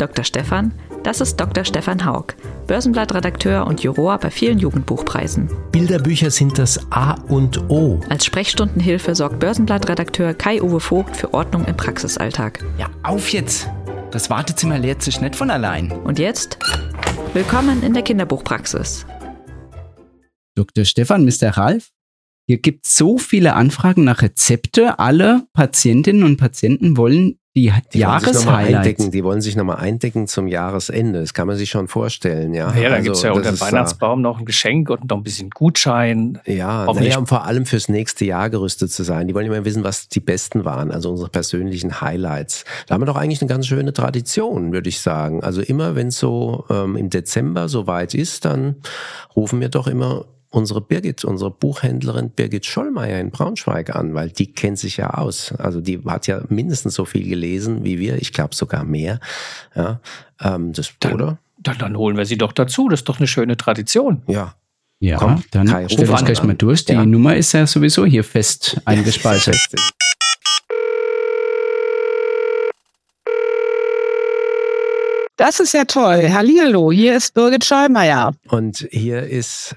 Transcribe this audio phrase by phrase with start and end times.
[0.00, 0.24] Dr.
[0.24, 0.72] Stefan,
[1.02, 1.62] das ist Dr.
[1.62, 2.34] Stefan Haug,
[2.66, 5.50] Börsenblattredakteur und Juror bei vielen Jugendbuchpreisen.
[5.72, 8.00] Bilderbücher sind das A und O.
[8.08, 12.64] Als Sprechstundenhilfe sorgt Börsenblattredakteur Kai-Uwe Vogt für Ordnung im Praxisalltag.
[12.78, 13.68] Ja, auf jetzt!
[14.10, 15.92] Das Wartezimmer leert sich nicht von allein.
[15.92, 16.58] Und jetzt?
[17.34, 19.04] Willkommen in der Kinderbuchpraxis.
[20.54, 20.86] Dr.
[20.86, 21.50] Stefan, Mr.
[21.50, 21.90] Ralf,
[22.50, 24.98] hier gibt es so viele Anfragen nach Rezepte.
[24.98, 28.46] Alle Patientinnen und Patienten wollen die, Die Jahreshighlights.
[28.76, 31.18] eindecken, die wollen sich nochmal eindecken zum Jahresende.
[31.20, 32.72] Das kann man sich schon vorstellen, ja.
[32.74, 35.16] Ja, da Also, gibt's ja das unter dem äh, Weihnachtsbaum noch ein Geschenk und noch
[35.16, 36.38] ein bisschen Gutschein.
[36.46, 39.26] Ja, naja, und vor allem fürs nächste Jahr gerüstet zu sein.
[39.26, 42.64] Die wollen immer wissen, was die besten waren, also unsere persönlichen Highlights.
[42.86, 45.42] Da haben wir doch eigentlich eine ganz schöne Tradition, würde ich sagen.
[45.42, 48.76] Also immer, wenn es so ähm, im Dezember soweit ist, dann
[49.34, 54.52] rufen wir doch immer unsere Birgit, unsere Buchhändlerin Birgit Schollmeier in Braunschweig an, weil die
[54.52, 55.52] kennt sich ja aus.
[55.58, 59.20] Also die hat ja mindestens so viel gelesen wie wir, ich glaube sogar mehr.
[59.76, 60.00] Ja,
[60.42, 61.38] ähm, das, Dann- oder?
[61.62, 62.88] Dann, dann holen wir sie doch dazu.
[62.88, 64.22] Das ist doch eine schöne Tradition.
[64.26, 64.54] Ja,
[64.98, 66.12] Ja, Komm, dann Kai, ruf stell an.
[66.12, 66.84] uns gleich mal durch.
[66.86, 67.04] Die Ja.
[67.06, 69.56] Nummer ist ja sowieso hier fest eingespeichert.
[75.36, 76.28] Das ist ja toll.
[76.30, 78.34] Hallihallo, hier ist Birgit Schollmeier.
[78.48, 79.74] Und hier ist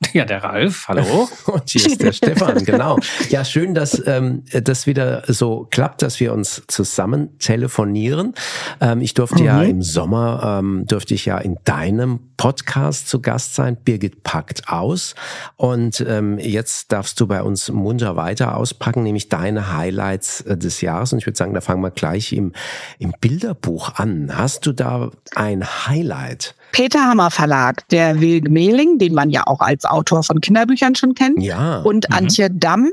[0.12, 1.28] Ja, der Ralf, hallo.
[1.46, 2.98] Und hier ist der Stefan, genau.
[3.30, 8.34] Ja, schön, dass ähm, das wieder so klappt, dass wir uns zusammen telefonieren.
[8.80, 13.54] Ähm, ich durfte ja im Sommer, ähm, durfte ich ja in deinem Podcast zu Gast
[13.54, 13.76] sein.
[13.76, 15.14] Birgit packt aus.
[15.56, 20.82] Und ähm, jetzt darfst du bei uns munter weiter auspacken, nämlich deine Highlights äh, des
[20.82, 21.12] Jahres.
[21.12, 22.52] Und ich würde sagen, da fangen wir gleich im,
[22.98, 24.30] im Bilderbuch an.
[24.36, 26.54] Hast du da ein Highlight?
[26.72, 31.14] Peter Hammer Verlag, der Wilg Mehling, den man ja auch als Autor von Kinderbüchern schon
[31.14, 31.42] kennt.
[31.42, 32.90] Ja, Und Antje Damm,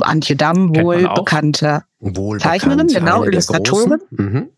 [0.00, 1.82] Antje Damm, wohl bekannte,
[2.38, 3.88] Zeichnerin, genau, der Illustratorin.
[3.88, 4.06] großen.
[4.10, 4.48] Mhm.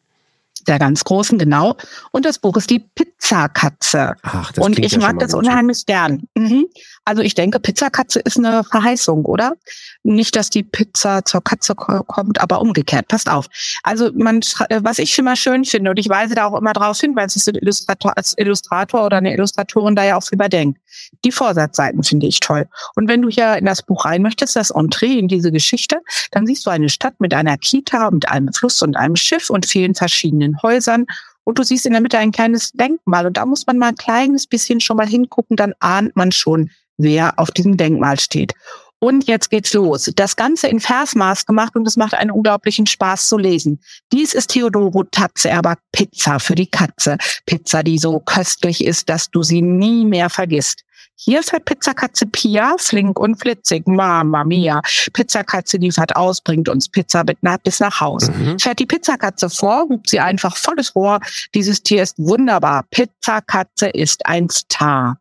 [0.66, 1.76] der ganz großen, genau.
[2.12, 4.14] Und das Buch ist die Pizzakatze.
[4.22, 6.25] Ach, das Und ich mag das unheimlich gern.
[6.34, 6.66] Mhm.
[7.08, 9.54] Also ich denke, Pizzakatze ist eine Verheißung, oder?
[10.02, 13.08] Nicht, dass die Pizza zur Katze ko- kommt, aber umgekehrt.
[13.08, 13.46] Passt auf.
[13.82, 17.00] Also man, äh, was ich immer schön finde, und ich weise da auch immer drauf
[17.00, 20.36] hin, weil es ist ein Illustrator, als Illustrator oder eine Illustratorin da ja auch viel
[20.36, 20.78] überdenkt.
[21.24, 22.69] Die Vorsatzseiten finde ich toll.
[22.94, 26.00] Und wenn du hier in das Buch rein möchtest, das Entree in diese Geschichte,
[26.32, 29.64] dann siehst du eine Stadt mit einer Kita, mit einem Fluss und einem Schiff und
[29.64, 31.06] vielen verschiedenen Häusern.
[31.44, 33.25] Und du siehst in der Mitte ein kleines Denkmal.
[33.25, 36.70] Und da muss man mal ein kleines bisschen schon mal hingucken, dann ahnt man schon,
[36.98, 38.53] wer auf diesem Denkmal steht.
[39.00, 40.10] Und jetzt geht's los.
[40.16, 43.81] Das Ganze in Versmaß gemacht und es macht einen unglaublichen Spaß zu lesen.
[44.12, 47.16] Dies ist Theodoro Tatze, aber Pizza für die Katze.
[47.47, 50.82] Pizza, die so köstlich ist, dass du sie nie mehr vergisst.
[51.20, 54.81] Hier fährt Pizzakatze Pia, flink und flitzig, Mama mia.
[55.12, 58.31] Pizzakatze liefert aus, bringt uns Pizza mit nach, bis nach Haus.
[58.31, 58.58] Mhm.
[58.60, 61.19] Fährt die Pizzakatze vor, hupt sie einfach volles Rohr.
[61.54, 62.84] Dieses Tier ist wunderbar.
[62.91, 65.19] Pizzakatze ist ein Star.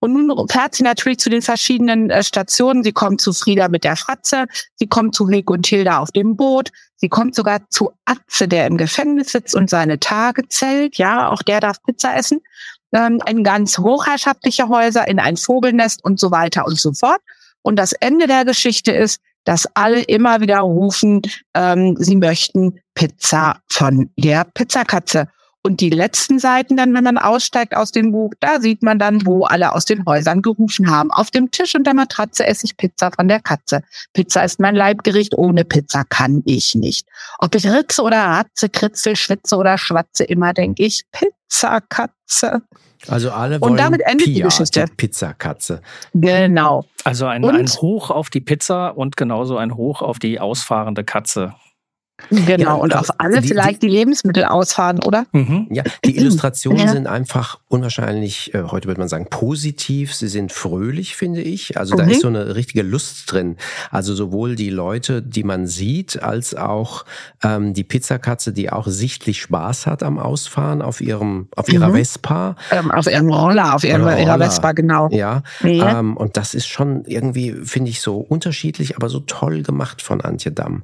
[0.00, 2.84] Und nun fährt sie natürlich zu den verschiedenen äh, Stationen.
[2.84, 6.36] Sie kommt zu Frieda mit der Fratze, sie kommt zu Rick und Hilda auf dem
[6.36, 10.96] Boot, sie kommt sogar zu Atze, der im Gefängnis sitzt und seine Tage zählt.
[10.98, 12.40] Ja, auch der darf Pizza essen.
[12.92, 17.20] Ähm, ein ganz hochherrschaftliche Häuser in ein Vogelnest und so weiter und so fort.
[17.62, 21.22] Und das Ende der Geschichte ist, dass alle immer wieder rufen,
[21.54, 25.28] ähm, sie möchten Pizza von der Pizzakatze.
[25.62, 29.26] Und die letzten Seiten dann, wenn man aussteigt aus dem Buch, da sieht man dann,
[29.26, 31.10] wo alle aus den Häusern gerufen haben.
[31.10, 33.82] Auf dem Tisch und der Matratze esse ich Pizza von der Katze.
[34.12, 37.08] Pizza ist mein Leibgericht, ohne Pizza kann ich nicht.
[37.38, 42.62] Ob ich ritze oder ratze, kritzel, schwitze oder schwatze, immer denke ich Pizza, Katze.
[43.06, 44.84] Also alle Und wollen damit endet die Pia, Geschichte.
[44.86, 45.82] Die Pizzakatze.
[46.14, 46.84] Genau.
[47.04, 47.54] Also ein, Und?
[47.54, 51.54] ein Hoch auf die Pizza und genauso ein Hoch auf die ausfahrende Katze.
[52.30, 52.58] Genau.
[52.58, 55.24] Ja, und auf alle die- vielleicht die Lebensmittel ausfahren, oder?
[55.32, 55.68] Mhm.
[55.70, 56.88] Ja, die Illustrationen Ja.
[56.92, 60.14] sind einfach unwahrscheinlich, äh, heute würde man sagen, positiv.
[60.14, 61.78] Sie sind fröhlich, finde ich.
[61.78, 62.10] Also da Mhm.
[62.10, 63.56] ist so eine richtige Lust drin.
[63.90, 67.04] Also sowohl die Leute, die man sieht, als auch
[67.44, 71.94] ähm, die Pizzakatze, die auch sichtlich Spaß hat am Ausfahren auf ihrem, auf ihrer Mhm.
[71.94, 72.56] Vespa.
[72.72, 74.44] Ähm, auf ihrem Roller, auf ihrer, Oder ihrer Roller.
[74.46, 75.08] Vespa, genau.
[75.12, 76.00] Ja, Ja.
[76.00, 80.20] ähm, und das ist schon irgendwie, finde ich, so unterschiedlich, aber so toll gemacht von
[80.20, 80.82] Antje Damm.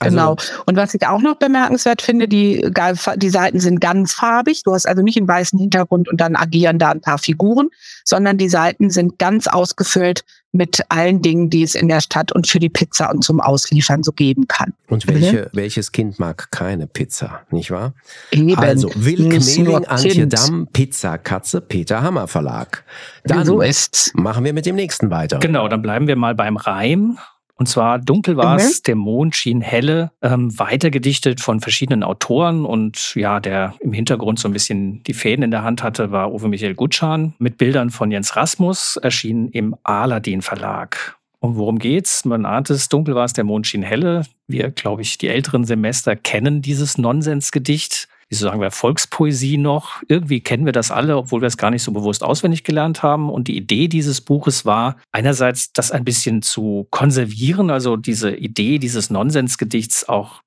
[0.00, 0.36] Also- genau.
[0.66, 2.70] Und was ich auch noch bemerkenswert finde, die,
[3.16, 4.62] die Seiten sind ganz farbig.
[4.62, 7.68] Du hast also nicht einen weißen Hintergrund und dann agieren da ein paar Figuren,
[8.04, 10.22] sondern die Seiten sind ganz ausgefüllt
[10.52, 14.02] mit allen Dingen, die es in der Stadt und für die Pizza und zum Ausliefern
[14.02, 14.72] so geben kann.
[14.88, 15.14] Und Mhm.
[15.14, 17.92] welche, welches Kind mag keine Pizza, nicht wahr?
[18.30, 18.56] Eben.
[18.56, 20.32] Also nur Mehling, Antje Kind.
[20.32, 22.84] Damm, Pizza Katze, Peter Hammer Verlag.
[23.24, 24.10] Dann so ist's.
[24.14, 25.38] machen wir mit dem nächsten weiter.
[25.38, 27.18] Genau, dann bleiben wir mal beim Reim.
[27.58, 28.60] Und zwar dunkel war Mhm.
[28.60, 34.38] es, der Mond schien helle, ähm, weitergedichtet von verschiedenen Autoren und ja, der im Hintergrund
[34.38, 37.90] so ein bisschen die Fäden in der Hand hatte, war Uwe Michael Gutschan mit Bildern
[37.90, 41.16] von Jens Rasmus, erschienen im Aladdin Verlag.
[41.40, 42.24] Und worum geht's?
[42.24, 44.22] Man ahnt es, dunkel war es, der Mond schien helle.
[44.46, 48.08] Wir, glaube ich, die älteren Semester kennen dieses Nonsensgedicht.
[48.28, 50.02] Wieso sagen wir Volkspoesie noch?
[50.08, 53.30] Irgendwie kennen wir das alle, obwohl wir es gar nicht so bewusst auswendig gelernt haben.
[53.30, 58.78] Und die Idee dieses Buches war, einerseits das ein bisschen zu konservieren, also diese Idee
[58.78, 60.42] dieses Nonsensgedichts auch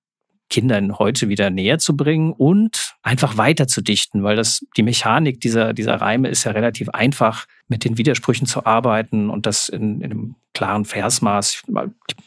[0.51, 5.41] Kindern heute wieder näher zu bringen und einfach weiter zu dichten, weil das die Mechanik
[5.41, 10.01] dieser, dieser Reime ist ja relativ einfach, mit den Widersprüchen zu arbeiten und das in,
[10.01, 11.63] in einem klaren Versmaß.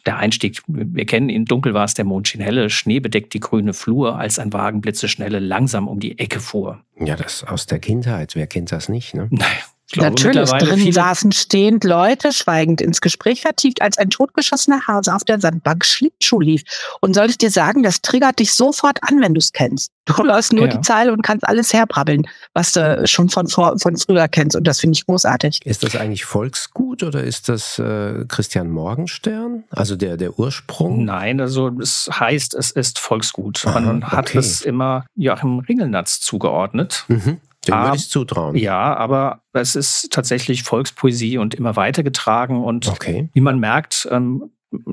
[0.06, 3.40] Der Einstieg, wir kennen ihn, dunkel war es, der Mond schien helle, Schnee bedeckt die
[3.40, 6.80] grüne Flur, als ein Wagen blitzeschnelle langsam um die Ecke fuhr.
[6.98, 8.34] Ja, das aus der Kindheit.
[8.34, 9.14] Wer kennt das nicht?
[9.14, 9.28] Ne?
[9.30, 9.46] Naja,
[9.94, 15.24] glaube, Natürlich, drin saßen stehend Leute, schweigend ins Gespräch vertieft, als ein totgeschossener Hase auf
[15.24, 16.62] der Sandbank Schlittschuh lief.
[17.00, 19.90] Und soll ich dir sagen, das triggert dich sofort an, wenn du es kennst.
[20.04, 20.76] Du läufst nur Ja.
[20.76, 24.54] die Zeile und kannst alles herbrabbeln, was du schon von, vor, von früher kennst.
[24.56, 25.60] Und das finde ich großartig.
[25.64, 29.64] Ist das eigentlich Volksgut oder ist das äh, Christian Morgenstern?
[29.70, 31.04] Also der, der Ursprung?
[31.04, 33.66] Nein, also es heißt, es ist Volksgut.
[33.66, 34.38] Aha, Man hat okay.
[34.38, 37.04] es immer Joachim Ringelnatz zugeordnet.
[37.08, 37.40] Mhm.
[37.64, 38.56] Dem würde ich zutrauen.
[38.56, 42.62] Ja, aber es ist tatsächlich Volkspoesie und immer weitergetragen.
[42.62, 43.28] Und Okay.
[43.32, 44.50] wie man merkt, ähm,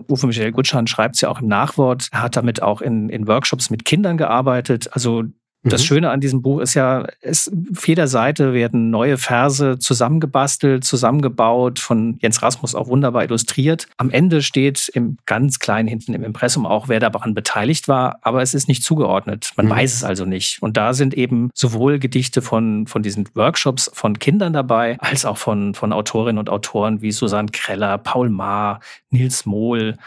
[0.08, 3.28] Uwe Michael Gutschan schreibt es ja auch im Nachwort, er hat damit auch in, in
[3.28, 4.90] Workshops mit Kindern gearbeitet.
[4.94, 5.24] Also
[5.64, 5.86] das Mhm.
[5.86, 11.80] Schöne an diesem Buch ist ja, es, auf jeder Seite werden neue Verse zusammengebastelt, zusammengebaut,
[11.80, 13.88] von Jens Rasmus auch wunderbar illustriert.
[13.98, 18.42] Am Ende steht im ganz kleinen hinten im Impressum auch, wer daran beteiligt war, aber
[18.42, 19.52] es ist nicht zugeordnet.
[19.56, 19.72] Man Mhm.
[19.72, 20.62] weiß es also nicht.
[20.62, 25.38] Und da sind eben sowohl Gedichte von, von diesen Workshops von Kindern dabei, als auch
[25.38, 28.80] von, von Autorinnen und Autoren wie Susanne Kreller, Paul Maar,
[29.12, 29.98] Nils Mohl,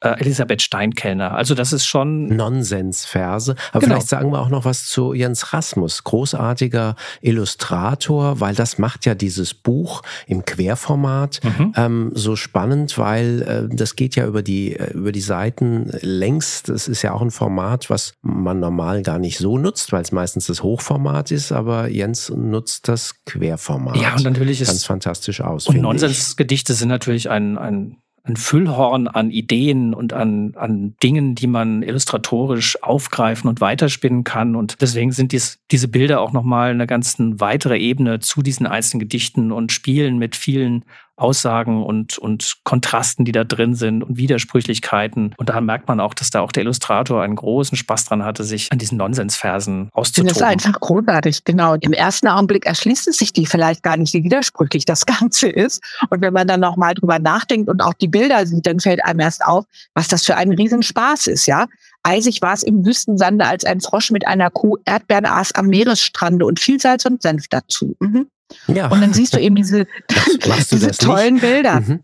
[0.00, 1.32] äh, Elisabeth Steinkellner.
[1.34, 3.54] Also das ist schon Nonsensverse.
[3.72, 3.94] Aber Genau.
[3.94, 9.14] vielleicht sagen wir auch noch was zu Jens Rasmus, großartiger Illustrator, weil das macht ja
[9.14, 11.72] dieses Buch im Querformat Mhm.
[11.76, 16.62] ähm, so spannend, weil äh, das geht ja über die äh, über die Seiten längs.
[16.62, 20.12] Das ist ja auch ein Format, was man normal gar nicht so nutzt, weil es
[20.12, 21.52] meistens das Hochformat ist.
[21.52, 23.96] Aber Jens nutzt das Querformat.
[23.96, 25.66] Ja, und natürlich ist- ganz fantastisch aus.
[25.66, 25.80] Und.
[25.80, 31.82] Nonsensgedichte sind natürlich ein, ein, ein Füllhorn an Ideen und an, an Dingen, die man
[31.82, 34.56] illustratorisch aufgreifen und weiterspinnen kann.
[34.56, 39.00] Und deswegen sind dies, diese Bilder auch nochmal eine ganz weitere Ebene zu diesen einzelnen
[39.00, 40.84] Gedichten und spielen mit vielen
[41.20, 45.34] Aussagen und, und Kontrasten, die da drin sind und Widersprüchlichkeiten.
[45.36, 48.44] Und da merkt man auch, dass da auch der Illustrator einen großen Spaß dran hatte,
[48.44, 50.48] sich an diesen Nonsensversen Ich finde es auszutoben.
[50.48, 51.74] einfach großartig, genau.
[51.74, 55.82] Im ersten Augenblick erschließt es sich die vielleicht gar nicht, wie widersprüchlich das Ganze ist.
[56.08, 59.20] Und wenn man dann nochmal drüber nachdenkt und auch die Bilder sieht, dann fällt einem
[59.20, 59.64] erst auf,
[59.94, 61.66] was das für ein Riesenspaß ist, ja.
[62.02, 66.46] Eisig war es im Wüstensande, als ein Frosch mit einer Kuh Erdbeeren aß am Meeresstrande
[66.46, 67.94] und viel Salz und Senf dazu.
[68.00, 68.26] Mhm.
[68.66, 68.88] Ja.
[68.88, 71.00] Und dann siehst du eben diese, diese das nicht?
[71.02, 71.80] tollen Bilder.
[71.80, 72.00] Mhm.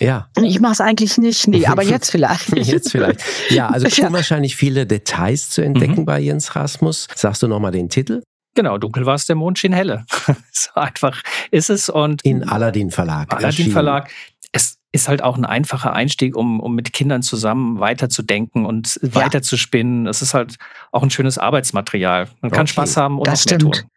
[0.00, 0.28] Ja.
[0.40, 2.56] Ich mache es eigentlich nicht, nee, aber jetzt vielleicht.
[2.56, 3.20] Jetzt vielleicht.
[3.50, 4.04] Ja, also es Ja.
[4.04, 6.04] sind wahrscheinlich viele Details zu entdecken Mhm.
[6.04, 7.08] bei Jens Rasmus.
[7.14, 8.22] Sagst du nochmal den Titel?
[8.54, 10.04] Genau, dunkel war es, der Mond schien helle.
[10.52, 11.88] so einfach ist es.
[11.88, 13.30] Und In Aladdin Verlag.
[13.30, 13.72] Aladdin erschienen.
[13.72, 14.10] Verlag.
[14.52, 19.14] Es ist halt auch ein einfacher Einstieg, um, um mit Kindern zusammen weiterzudenken und Ja.
[19.16, 20.06] weiterzuspinnen.
[20.06, 20.56] Es ist halt
[20.92, 22.28] auch ein schönes Arbeitsmaterial.
[22.40, 22.72] Man kann Okay.
[22.72, 23.74] Spaß haben und Das mehr stimmt.
[23.74, 23.90] tun.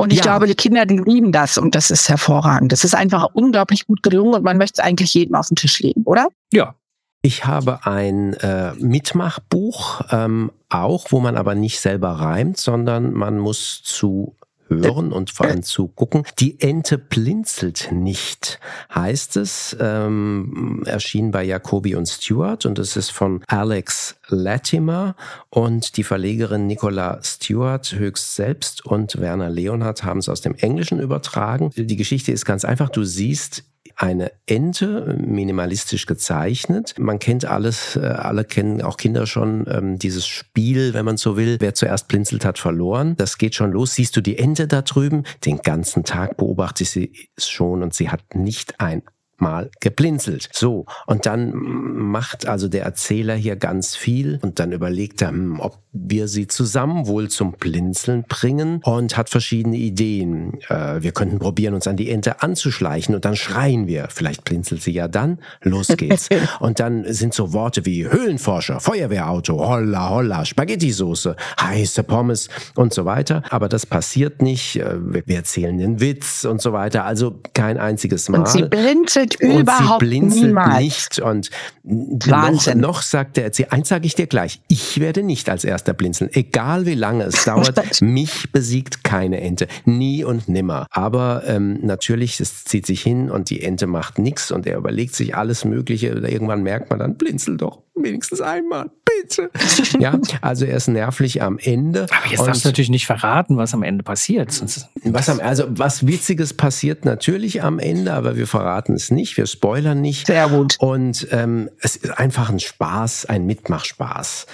[0.00, 0.22] Und ich Ja.
[0.24, 2.72] glaube, die Kinder, die lieben das und das ist hervorragend.
[2.72, 5.78] Das ist einfach unglaublich gut gelungen und man möchte es eigentlich jedem auf den Tisch
[5.80, 6.28] legen, oder?
[6.52, 6.74] Ja,
[7.22, 13.38] Ich habe ein äh, Mitmachbuch, ähm, auch, wo man aber nicht selber reimt, sondern man
[13.38, 14.34] muss zu
[14.70, 16.24] hören und vor allem zu gucken.
[16.38, 18.60] Die Ente blinzelt nicht,
[18.94, 25.16] heißt es, ähm, erschien bei Jacobi und Stewart und es ist von Alex Latimer
[25.50, 31.00] und die Verlegerin Nicola Stewart höchst selbst und Werner Leonhardt haben es aus dem Englischen
[31.00, 31.70] übertragen.
[31.74, 32.88] Die Geschichte ist ganz einfach.
[32.88, 33.64] Du siehst
[34.00, 36.94] eine Ente, minimalistisch gezeichnet.
[36.98, 41.36] Man kennt alles, äh, alle kennen auch Kinder schon ähm, dieses Spiel, wenn man so
[41.36, 41.58] will.
[41.60, 43.14] Wer zuerst blinzelt, hat verloren.
[43.18, 43.94] Das geht schon los.
[43.94, 45.24] Siehst du die Ente da drüben?
[45.44, 49.02] Den ganzen Tag beobachte ich sie schon und sie hat nicht ein
[49.40, 50.48] mal geblinzelt.
[50.52, 55.60] So, und dann macht also der Erzähler hier ganz viel und dann überlegt er, hm,
[55.60, 60.60] ob wir sie zusammen wohl zum Blinzeln bringen und hat verschiedene Ideen.
[60.68, 64.06] Äh, wir könnten probieren, uns an die Ente anzuschleichen und dann schreien wir.
[64.08, 65.38] Vielleicht blinzelt sie ja dann.
[65.62, 66.28] Los geht's.
[66.60, 73.04] und dann sind so Worte wie Höhlenforscher, Feuerwehrauto, holla holla, Spaghetti-Soße, heiße Pommes und so
[73.04, 73.42] weiter.
[73.50, 74.76] Aber das passiert nicht.
[74.76, 77.04] Äh, wir erzählen den Witz und so weiter.
[77.04, 78.38] Also kein einziges Mal.
[78.38, 80.78] Und sie blinzelt überhaupt und sie blinzelt niemals.
[80.78, 81.18] nicht.
[81.18, 81.50] Und
[81.82, 82.78] noch, Wahnsinn.
[82.78, 86.30] noch sagt der Erzähler, eins sage ich dir gleich, ich werde nicht als erster blinzeln.
[86.32, 89.66] Egal wie lange es dauert, mich besiegt keine Ente.
[89.84, 90.86] Nie und nimmer.
[90.90, 95.14] Aber ähm, natürlich, es zieht sich hin und die Ente macht nichts und er überlegt
[95.14, 96.08] sich alles Mögliche.
[96.08, 99.50] Irgendwann merkt man dann, blinzel doch wenigstens einmal, bitte.
[99.98, 102.06] ja, also er ist nervlich am Ende.
[102.10, 104.52] Aber jetzt darfst du natürlich nicht verraten, was am Ende passiert.
[104.52, 109.36] Sonst was am, also was Witziges passiert natürlich am Ende, aber wir verraten es nicht,
[109.36, 110.26] wir spoilern nicht.
[110.26, 110.76] Sehr gut.
[110.78, 114.46] Und ähm, es ist einfach ein Spaß, ein Mitmachspaß.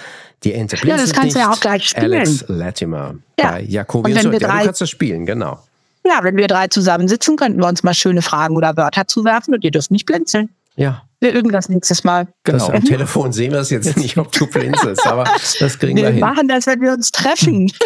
[0.43, 2.13] Die Ente Ja, blinzelt das kannst du ja auch gleich spielen.
[2.13, 3.51] Alex Latimer Ja.
[3.51, 4.31] bei Jacobi Und wenn so.
[4.31, 5.59] wir Ja, drei- du kannst das spielen, genau.
[6.05, 9.63] Ja, wenn wir drei zusammensitzen, könnten wir uns mal schöne Fragen oder Wörter zuwerfen und
[9.63, 10.49] ihr dürft nicht blinzeln.
[10.75, 12.27] Ja, Wir üben das nächstes Mal.
[12.43, 12.77] das genau.
[12.77, 15.23] am Telefon sehen wir es jetzt nicht, ob du blinzelst, aber
[15.59, 16.19] das kriegen wir Wir hin.
[16.19, 17.71] machen das, wenn wir uns treffen.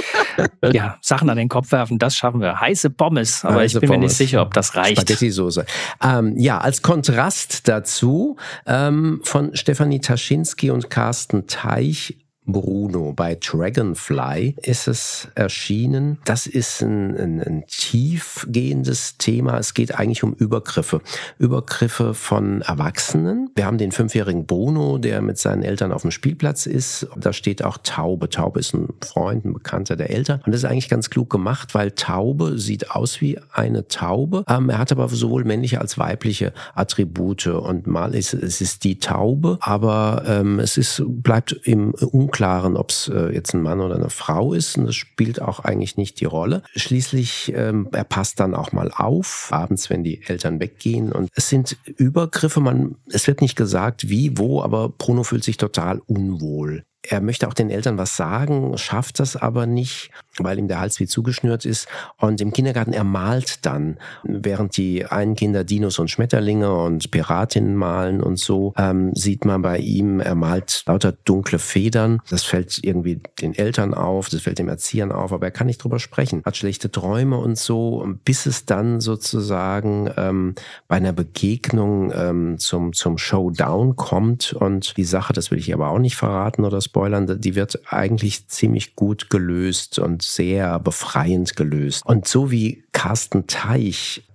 [0.74, 2.60] Ja, Sachen an den Kopf werfen, das schaffen wir.
[2.60, 4.12] Heiße Pommes, aber Heiße ich bin mir Pommes.
[4.12, 4.98] nicht sicher, ob das reicht.
[5.02, 5.66] Spaghetti-Soße.
[6.04, 12.18] Ähm, ja, als Kontrast dazu ähm, von Stefanie Taschinski und Carsten Teich.
[12.46, 16.18] Bruno bei Dragonfly ist es erschienen.
[16.26, 19.58] Das ist ein, ein, ein tiefgehendes Thema.
[19.60, 21.02] Es geht eigentlich um Übergriffe.
[21.38, 23.52] Übergriffe von Erwachsenen.
[23.56, 27.08] Wir haben den fünfjährigen Bruno, der mit seinen Eltern auf dem Spielplatz ist.
[27.16, 28.30] Da steht auch Taube.
[28.30, 30.42] Taube ist ein Freund, ein Bekannter der Eltern.
[30.46, 34.44] Und das ist eigentlich ganz klug gemacht, weil Taube sieht aus wie eine Taube.
[34.50, 37.48] Ähm, er hat aber sowohl männliche als weibliche Attribute.
[37.48, 41.94] Und mal ist es ist die Taube, aber ähm, es ist, bleibt im
[42.32, 44.78] Unklaren, ob es äh, jetzt ein Mann oder eine Frau ist.
[44.78, 46.64] Und das spielt auch eigentlich nicht die Rolle.
[46.74, 51.12] Schließlich, ähm, er passt dann auch mal auf, abends, wenn die Eltern weggehen.
[51.12, 55.58] Und es sind Übergriffe, man, es wird nicht gesagt, wie, wo, aber Bruno fühlt sich
[55.58, 56.84] total unwohl.
[57.04, 61.00] Er möchte auch den Eltern was sagen, schafft das aber nicht, weil ihm der Hals
[61.00, 61.88] wie zugeschnürt ist.
[62.18, 67.76] Und im Kindergarten, er malt dann, während die einen Kinder Dinos und Schmetterlinge und Piratinnen
[67.76, 72.22] malen und so, ähm, sieht man bei ihm, er malt lauter dunkle Federn.
[72.30, 75.84] Das fällt irgendwie den Eltern auf, das fällt dem Erziehern auf, aber er kann nicht
[75.84, 80.56] drüber sprechen, hat schlechte Träume und so, bis es dann sozusagen ähm,
[80.88, 85.90] bei einer Begegnung ähm, zum, zum Showdown kommt und die Sache, das will ich aber
[85.90, 92.06] auch nicht verraten oder spoilern, die wird eigentlich ziemlich gut gelöst und sehr befreiend gelöst.
[92.06, 94.28] Und so wie Carsten Teich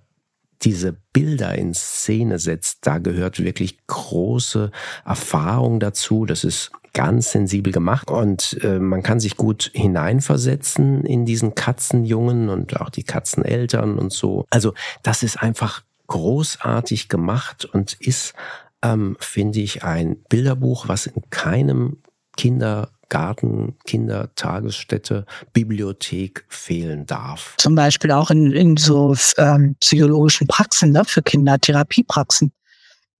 [0.63, 4.71] diese Bilder in Szene setzt, da gehört wirklich große
[5.05, 6.25] Erfahrung dazu.
[6.25, 12.49] Das ist ganz sensibel gemacht und äh, man kann sich gut hineinversetzen in diesen Katzenjungen
[12.49, 14.47] und auch die Katzeneltern und so.
[14.49, 14.73] Also
[15.03, 18.33] das ist einfach großartig gemacht und ist,
[18.83, 21.99] ähm, finde ich, ein Bilderbuch, was in keinem
[22.37, 27.55] Kindergarten, Kindertagesstätte, Bibliothek fehlen darf.
[27.59, 32.53] Zum Beispiel auch in, in so ähm, psychologischen Praxen, ne, für Kinder, Therapiepraxen.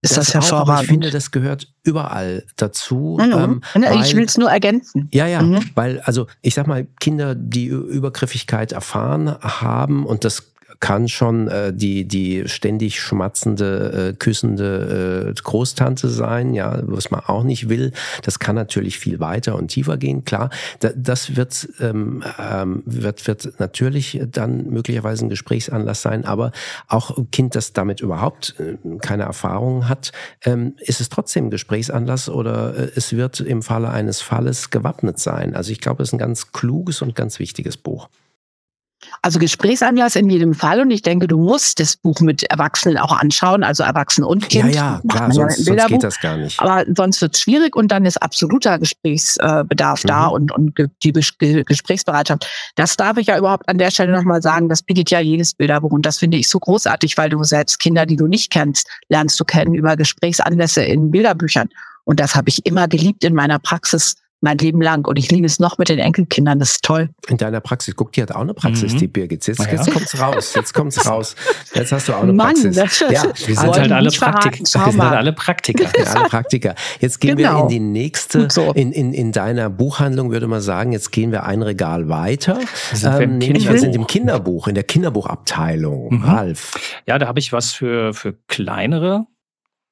[0.03, 0.83] Ist das, auch, aber hervorragend.
[0.83, 3.17] ich finde, das gehört überall dazu.
[3.19, 3.33] Mhm.
[3.33, 5.09] ähm, ich weil- will es nur ergänzen.
[5.11, 5.71] Ja, ja, Mhm.
[5.73, 11.73] weil, also ich sag mal, Kinder, die Übergriffigkeit erfahren haben und das kann schon äh,
[11.73, 17.91] die, die ständig schmatzende, äh, küssende äh, Großtante sein, ja, was man auch nicht will.
[18.23, 20.49] Das kann natürlich viel weiter und tiefer gehen, klar.
[20.79, 26.51] Da, das wird, ähm, ähm, wird, wird natürlich dann möglicherweise ein Gesprächsanlass sein, aber
[26.87, 30.11] auch ein Kind, das damit überhaupt äh, keine Erfahrung hat,
[30.45, 35.19] ähm, ist es trotzdem ein Gesprächsanlass oder äh, es wird im Falle eines Falles gewappnet
[35.19, 35.55] sein.
[35.55, 38.09] Also ich glaube, es ist ein ganz kluges und ganz wichtiges Buch.
[39.27, 43.11] Also Gesprächsanlass in jedem Fall und ich denke, du musst das Buch mit Erwachsenen auch
[43.11, 44.73] anschauen, also Erwachsene und Kind.
[44.73, 46.57] ja, ja, klar, sonst, sonst geht das gar nicht.
[46.61, 50.31] Aber sonst wird es schwierig und dann ist absoluter Gesprächsbedarf da Mhm.
[50.31, 52.47] und, und ge- die Gesprächsbereitschaft.
[52.75, 55.91] Das darf ich ja überhaupt an der Stelle nochmal sagen, das bietet ja jedes Bilderbuch
[55.91, 59.37] und das finde ich so großartig, weil du selbst Kinder, die du nicht kennst, lernst
[59.41, 61.67] du kennen über Gesprächsanlässe in Bilderbüchern.
[62.05, 65.45] Und das habe ich immer geliebt in meiner Praxis mein Leben lang und ich liebe
[65.47, 67.09] es noch mit den Enkelkindern, das ist toll.
[67.27, 68.97] In deiner Praxis, guck, die hat auch eine Praxis, Mhm.
[68.99, 69.47] die Birgit.
[69.47, 69.67] Jetzt, Ja.
[69.71, 71.35] jetzt kommt's raus, jetzt kommt's raus.
[71.73, 72.75] Jetzt hast du auch eine Mann, Praxis.
[72.75, 74.59] das- ja, Wir Wollen sind halt alle Praktiker.
[74.59, 75.83] Wir sind halt alle Praktiker.
[75.97, 76.75] Ja, alle Praktiker.
[76.99, 77.63] Jetzt gehen wir Genau.
[77.63, 78.71] in die nächste, so.
[78.73, 82.59] in, in, in deiner Buchhandlung würde man sagen, jetzt gehen wir ein Regal weiter.
[82.93, 83.79] Sind wir im Ähm, nämlich wir Kinderbuch.
[83.81, 86.13] sind im Kinderbuch, in der Kinderbuchabteilung.
[86.13, 86.23] Mhm.
[86.23, 86.73] Ralf.
[87.07, 89.25] Ja, da habe ich was für, für kleinere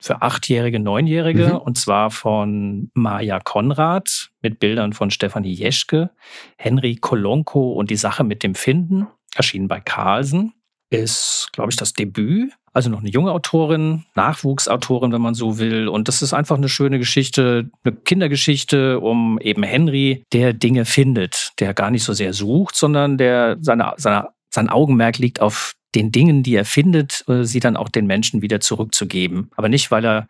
[0.05, 1.55] für Achtjährige, Neunjährige, Mhm.
[1.55, 6.11] und zwar von Maja Konrad mit Bildern von Stefanie Jeschke,
[6.57, 10.53] Henry Kolonko und die Sache mit dem Finden, erschienen bei Carlsen,
[10.91, 12.53] ist, glaube ich, das Debüt.
[12.71, 15.87] Also noch eine junge Autorin, Nachwuchsautorin, wenn man so will.
[15.87, 21.51] Und das ist einfach eine schöne Geschichte, eine Kindergeschichte um eben Henry, der Dinge findet,
[21.59, 26.11] der gar nicht so sehr sucht, sondern der seine, seine, sein Augenmerk liegt auf den
[26.11, 29.49] Dingen, die er findet, äh, sie dann auch den Menschen wieder zurückzugeben.
[29.55, 30.27] Aber nicht, weil er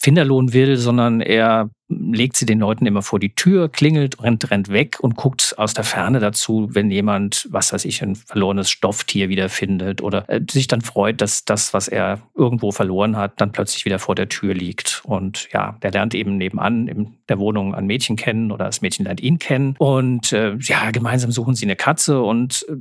[0.00, 4.68] Finderlohn will, sondern er legt sie den Leuten immer vor die Tür, klingelt, rennt, rennt
[4.68, 9.28] weg und guckt aus der Ferne dazu, wenn jemand, was weiß ich, ein verlorenes Stofftier
[9.28, 13.86] wiederfindet oder äh, sich dann freut, dass das, was er irgendwo verloren hat, dann plötzlich
[13.86, 15.02] wieder vor der Tür liegt.
[15.04, 19.04] Und ja, der lernt eben nebenan in der Wohnung ein Mädchen kennen oder das Mädchen
[19.04, 19.74] lernt ihn kennen.
[19.78, 22.76] Und äh, ja, gemeinsam suchen sie eine Katze und äh,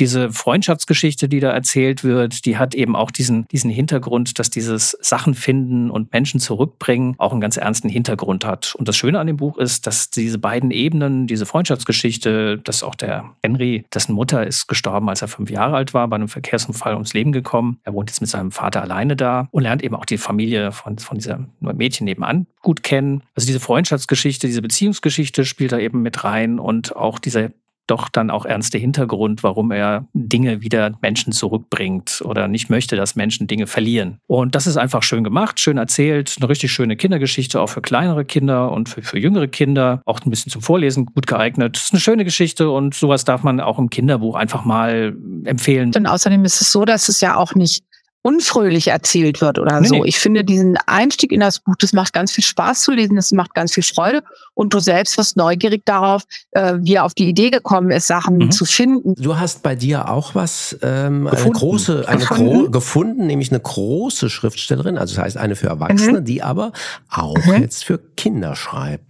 [0.00, 4.96] diese Freundschaftsgeschichte, die da erzählt wird, die hat eben auch diesen, diesen Hintergrund, dass dieses
[5.00, 8.74] Sachen finden und Menschen zurückbringen auch einen ganz ernsten Hintergrund hat.
[8.74, 12.94] Und das Schöne an dem Buch ist, dass diese beiden Ebenen, diese Freundschaftsgeschichte, dass auch
[12.94, 16.94] der Henry, dessen Mutter ist gestorben, als er fünf Jahre alt war, bei einem Verkehrsunfall
[16.94, 17.78] ums Leben gekommen.
[17.84, 20.98] Er wohnt jetzt mit seinem Vater alleine da und lernt eben auch die Familie von,
[20.98, 23.22] von dieser Mädchen nebenan gut kennen.
[23.34, 27.50] Also diese Freundschaftsgeschichte, diese Beziehungsgeschichte spielt da eben mit rein und auch dieser
[27.90, 33.16] doch dann auch ernste Hintergrund, warum er Dinge wieder Menschen zurückbringt oder nicht möchte, dass
[33.16, 34.18] Menschen Dinge verlieren.
[34.26, 38.24] Und das ist einfach schön gemacht, schön erzählt, eine richtig schöne Kindergeschichte, auch für kleinere
[38.24, 41.76] Kinder und für, für jüngere Kinder, auch ein bisschen zum Vorlesen gut geeignet.
[41.76, 45.92] Das ist eine schöne Geschichte und sowas darf man auch im Kinderbuch einfach mal empfehlen.
[45.94, 47.82] Und außerdem ist es so, dass es ja auch nicht
[48.22, 49.94] unfröhlich erzählt wird oder Nee, so.
[49.94, 50.02] nee.
[50.04, 53.32] Ich finde diesen Einstieg in das Buch, das macht ganz viel Spaß zu lesen, das
[53.32, 54.22] macht ganz viel Freude
[54.54, 58.36] und du selbst wirst neugierig darauf, äh, wie er auf die Idee gekommen ist, Sachen
[58.36, 58.50] Mhm.
[58.50, 59.14] zu finden.
[59.14, 61.52] Du hast bei dir auch was, ähm, eine Gefunden.
[61.58, 62.64] große, eine Gefunden.
[62.64, 66.72] gro gefunden, nämlich eine große Schriftstellerin, also das heißt eine für Erwachsene, die aber
[67.10, 67.62] auch Mhm.
[67.62, 69.04] jetzt für Kinder schreibt.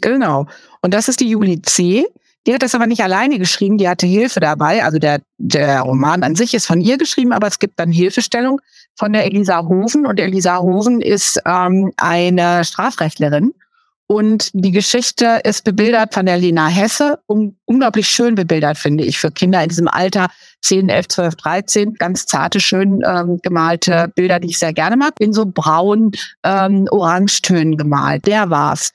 [0.00, 0.46] Genau.
[0.82, 2.04] Und das ist die Julie C.
[2.46, 4.84] Die hat das aber nicht alleine geschrieben, die hatte Hilfe dabei.
[4.84, 8.60] Also der, der Roman an sich ist von ihr geschrieben, aber es gibt dann Hilfestellung
[8.96, 10.06] von der Elisa Hoven.
[10.06, 13.54] Und Elisa Hoven ist ähm, eine Strafrechtlerin.
[14.06, 19.18] Und die Geschichte ist bebildert von der Lena Hesse, um, unglaublich schön bebildert, finde ich,
[19.18, 20.28] für Kinder in diesem Alter
[20.60, 21.94] 10, 11, 12, 13.
[21.94, 26.86] Ganz zarte, schön ähm, gemalte Bilder, die ich sehr gerne mag, in so braun, ähm,
[26.90, 28.26] Orangetönen gemalt.
[28.26, 28.92] Der war's.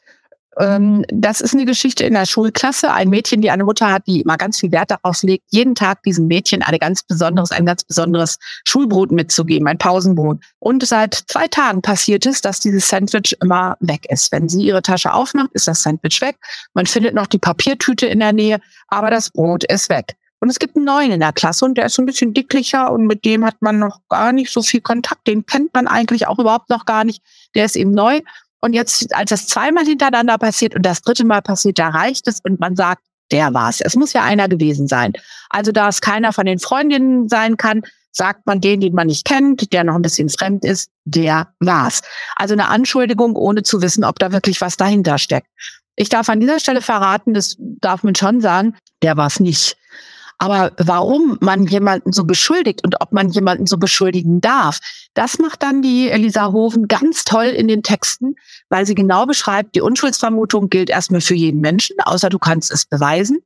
[0.60, 2.92] Ähm, das ist eine Geschichte in der Schulklasse.
[2.92, 6.04] Ein Mädchen, die eine Mutter hat, die immer ganz viel Wert darauf legt, jeden Tag
[6.04, 10.40] diesem Mädchen eine ganz besonderes, ein ganz besonderes Schulbrot mitzugeben, ein Pausenbrot.
[10.60, 14.32] Und seit zwei Tagen passiert es, dass dieses Sandwich immer weg ist.
[14.34, 16.36] Wenn sie ihre Tasche aufmacht, ist das Sandwich weg.
[16.74, 20.16] Man findet noch die Papiertüte in der Nähe, aber das Brot ist weg.
[20.42, 22.92] Und es gibt einen neuen in der Klasse und der ist so ein bisschen dicklicher
[22.92, 25.28] und mit dem hat man noch gar nicht so viel Kontakt.
[25.28, 27.22] Den kennt man eigentlich auch überhaupt noch gar nicht.
[27.56, 28.22] Der ist eben neu.
[28.62, 32.40] Und jetzt, als das zweimal hintereinander passiert und das dritte Mal passiert, da reicht es
[32.44, 33.80] und man sagt, der war's.
[33.82, 35.14] Es muss ja einer gewesen sein.
[35.50, 39.26] Also da es keiner von den Freundinnen sein kann, sagt man den, den man nicht
[39.26, 42.02] kennt, der noch ein bisschen fremd ist, der war's.
[42.36, 45.48] Also eine Anschuldigung, ohne zu wissen, ob da wirklich was dahinter steckt.
[45.96, 49.78] Ich darf an dieser Stelle verraten, das darf man schon sagen, der war's nicht.
[50.40, 54.80] Aber warum man jemanden so beschuldigt und ob man jemanden so beschuldigen darf,
[55.14, 58.36] das macht dann die Elisa Hoven ganz toll in den Texten,
[58.70, 62.86] weil sie genau beschreibt, die Unschuldsvermutung gilt erstmal für jeden Menschen, außer du kannst es
[62.86, 63.40] beweisen.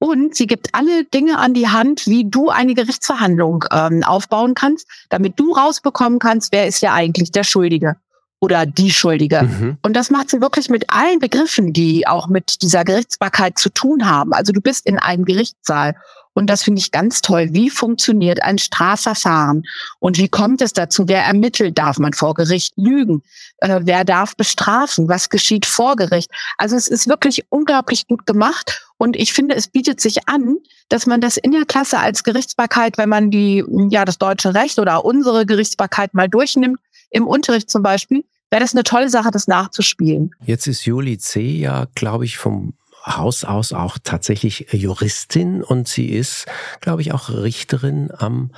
[0.00, 4.88] Und sie gibt alle Dinge an die Hand, wie du eine Gerichtsverhandlung ähm, aufbauen kannst,
[5.08, 7.96] damit du rausbekommen kannst, wer ist ja eigentlich der Schuldige
[8.40, 9.42] oder die Schuldige.
[9.42, 9.78] Mhm.
[9.82, 14.08] Und das macht sie wirklich mit allen Begriffen, die auch mit dieser Gerichtsbarkeit zu tun
[14.08, 14.32] haben.
[14.32, 15.94] Also du bist in einem Gerichtssaal.
[16.32, 17.48] Und das finde ich ganz toll.
[17.50, 19.64] Wie funktioniert ein Strafverfahren?
[19.98, 21.08] Und wie kommt es dazu?
[21.08, 21.76] Wer ermittelt?
[21.76, 23.22] Darf man vor Gericht lügen?
[23.58, 25.08] Äh, wer darf bestrafen?
[25.08, 26.30] Was geschieht vor Gericht?
[26.56, 28.86] Also es ist wirklich unglaublich gut gemacht.
[28.96, 30.56] Und ich finde, es bietet sich an,
[30.88, 34.78] dass man das in der Klasse als Gerichtsbarkeit, wenn man die, ja, das deutsche Recht
[34.78, 36.78] oder unsere Gerichtsbarkeit mal durchnimmt,
[37.10, 40.34] im Unterricht zum Beispiel, wäre das eine tolle Sache, das nachzuspielen.
[40.44, 41.40] Jetzt ist Julie C.
[41.58, 42.74] ja, glaube ich, vom
[43.06, 46.46] Haus aus auch tatsächlich Juristin und sie ist,
[46.80, 48.50] glaube ich, auch Richterin am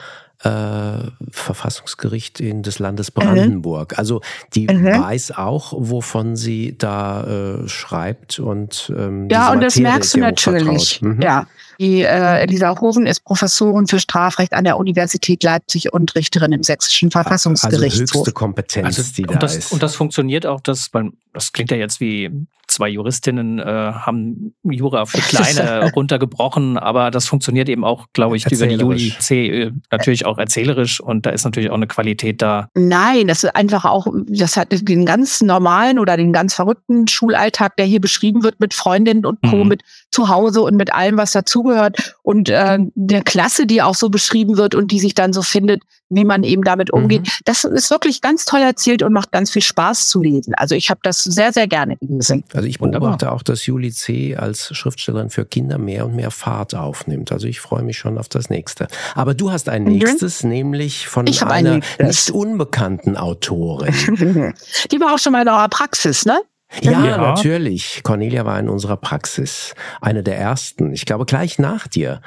[0.43, 3.97] äh, Verfassungsgericht in des Landes Brandenburg.
[3.99, 4.21] Also
[4.55, 5.01] die Mhm.
[5.01, 7.25] weiß auch, wovon sie da
[7.63, 11.03] äh, schreibt und ähm, Ja, und das Materie merkst du natürlich.
[11.03, 11.23] Mhm.
[11.23, 11.47] Ja.
[11.79, 16.63] Die äh, Elisa Hoven ist Professorin für Strafrecht an der Universität Leipzig und Richterin im
[16.63, 18.21] sächsischen Also Verfassungsgerichtshof.
[18.21, 19.73] höchste Kompetenz, Also, die da und, das, ist.
[19.73, 22.31] und das funktioniert auch, dass beim das klingt ja jetzt wie
[22.67, 28.51] zwei Juristinnen äh, haben Jura für Kleine runtergebrochen, aber das funktioniert eben auch, glaube ich,
[28.51, 32.41] über die Juli C äh, natürlich auch erzählerisch und da ist natürlich auch eine Qualität
[32.41, 32.69] da.
[32.75, 37.77] Nein, das ist einfach auch, das hat den ganz normalen oder den ganz verrückten Schulalltag,
[37.77, 39.69] der hier beschrieben wird mit Freundinnen und Co., mhm.
[39.69, 44.11] mit zu Hause und mit allem, was dazugehört und äh, der Klasse, die auch so
[44.11, 47.23] beschrieben wird und die sich dann so findet, wie man eben damit umgeht.
[47.23, 47.31] Mhm.
[47.45, 50.55] Das ist wirklich ganz toll erzählt und macht ganz viel Spaß zu lesen.
[50.55, 52.45] Also ich habe das sehr, sehr gerne gelesen.
[52.53, 54.37] Also ich beobachte auch, dass Julie C.
[54.37, 57.33] als Schriftstellerin für Kinder mehr und mehr Fahrt aufnimmt.
[57.33, 58.89] Also ich freue mich schon auf das nächste.
[59.15, 59.93] Aber du hast ein mhm.
[59.93, 60.51] nächstes, mhm.
[60.51, 63.95] nämlich von einer ein nicht unbekannten Autorin.
[64.91, 66.39] Die war auch schon mal in eurer Praxis, ne?
[66.81, 68.01] Ja, ja, natürlich.
[68.03, 70.93] Cornelia war in unserer Praxis eine der ersten.
[70.93, 72.21] Ich glaube, gleich nach dir.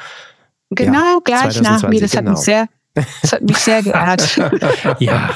[0.70, 2.02] Genau, ja, gleich nach mir.
[2.02, 2.32] Das genau.
[2.32, 2.68] hat mich sehr,
[3.22, 4.40] das hat mich sehr geehrt.
[5.00, 5.32] ja.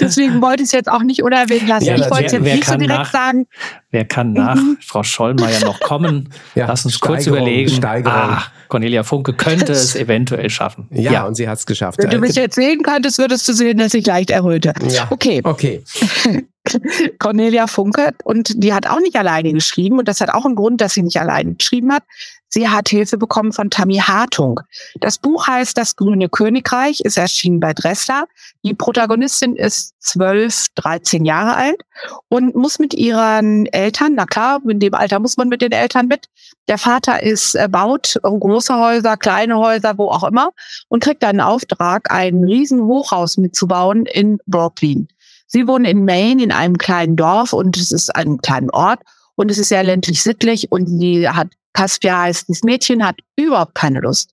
[0.00, 1.86] Deswegen wollte ich es jetzt auch nicht unerwähnt lassen.
[1.86, 3.46] Ja, ich wollte es jetzt nicht so direkt nach, sagen.
[3.90, 4.78] Wer kann nach mhm.
[4.80, 6.30] Frau Schollmeier noch kommen?
[6.54, 7.70] Ja, Lass uns Steigerung, kurz überlegen.
[7.70, 8.18] Steigerung.
[8.18, 10.88] Ah, Cornelia Funke könnte es eventuell schaffen.
[10.90, 11.26] Ja, ja.
[11.26, 11.98] und sie hat es geschafft.
[11.98, 14.72] Wenn du mich jetzt sehen könntest, würdest du sehen, dass ich leicht erröte.
[14.88, 15.06] Ja.
[15.10, 15.40] Okay.
[15.44, 15.82] Okay.
[17.18, 20.80] Cornelia Funke und die hat auch nicht alleine geschrieben und das hat auch einen Grund,
[20.80, 22.02] dass sie nicht alleine geschrieben hat.
[22.50, 24.60] Sie hat Hilfe bekommen von Tammy Hartung.
[25.00, 28.24] Das Buch heißt Das Grüne Königreich, ist erschienen bei Dressler.
[28.64, 31.82] Die Protagonistin ist zwölf, dreizehn Jahre alt
[32.28, 36.06] und muss mit ihren Eltern, na klar, in dem Alter muss man mit den Eltern
[36.06, 36.26] mit.
[36.68, 40.50] Der Vater ist, äh, baut große Häuser, kleine Häuser, wo auch immer
[40.88, 45.08] und kriegt einen Auftrag, ein riesen Hochhaus mitzubauen in Brooklyn.
[45.48, 49.00] Sie wohnen in Maine in einem kleinen Dorf und es ist ein kleiner Ort
[49.34, 53.74] und es ist sehr ländlich sittlich und sie hat Caspia heißt, das Mädchen hat überhaupt
[53.74, 54.30] keine Lust.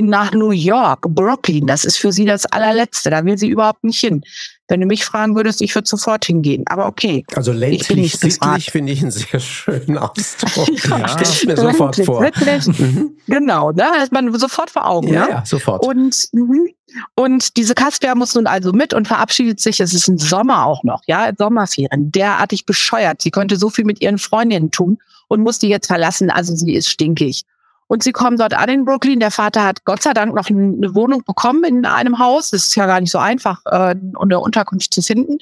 [0.00, 3.10] Nach New York, Brooklyn, das ist für sie das allerletzte.
[3.10, 4.22] Da will sie überhaupt nicht hin.
[4.68, 6.62] Wenn du mich fragen würdest, ich würde sofort hingehen.
[6.66, 7.24] Aber okay.
[7.34, 10.68] Also ländlich sittlich finde ich einen sehr schönen Ausdruck.
[10.88, 11.08] ja, ja.
[11.08, 12.22] Stell ich mir sofort vor.
[12.22, 13.16] Mhm.
[13.26, 14.00] Genau, da ne?
[14.00, 15.08] hat man sofort vor Augen.
[15.08, 15.30] Ja, ne?
[15.30, 15.84] ja sofort.
[15.84, 16.68] Und, mhm.
[17.16, 19.80] und diese Caspia muss nun also mit und verabschiedet sich.
[19.80, 22.12] Es ist ein Sommer auch noch, ja, Sommerferien.
[22.12, 23.22] Derartig bescheuert.
[23.22, 26.30] Sie könnte so viel mit ihren Freundinnen tun und muss die jetzt verlassen.
[26.30, 27.44] Also sie ist stinkig.
[27.90, 29.18] Und sie kommen dort an in Brooklyn.
[29.18, 32.50] Der Vater hat Gott sei Dank noch eine Wohnung bekommen in einem Haus.
[32.50, 35.38] Das ist ja gar nicht so einfach, äh, eine Unterkunft zu finden.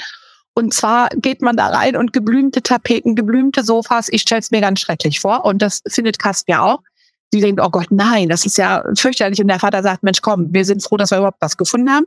[0.55, 4.09] Und zwar geht man da rein und geblümte Tapeten, geblümte Sofas.
[4.09, 5.45] Ich stelle es mir ganz schrecklich vor.
[5.45, 6.79] Und das findet Kaspia auch.
[7.35, 9.43] Sie denkt, oh Gott, nein, das ist ja fürchterlich.
[9.43, 12.07] Und der Vater sagt, Mensch, komm, wir sind froh, dass wir überhaupt was gefunden haben.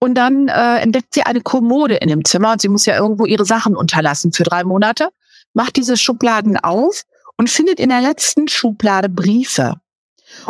[0.00, 3.26] Und dann äh, entdeckt sie eine Kommode in dem Zimmer und sie muss ja irgendwo
[3.26, 5.10] ihre Sachen unterlassen für drei Monate,
[5.54, 7.04] macht diese Schubladen auf
[7.38, 9.80] und findet in der letzten Schublade Briefe.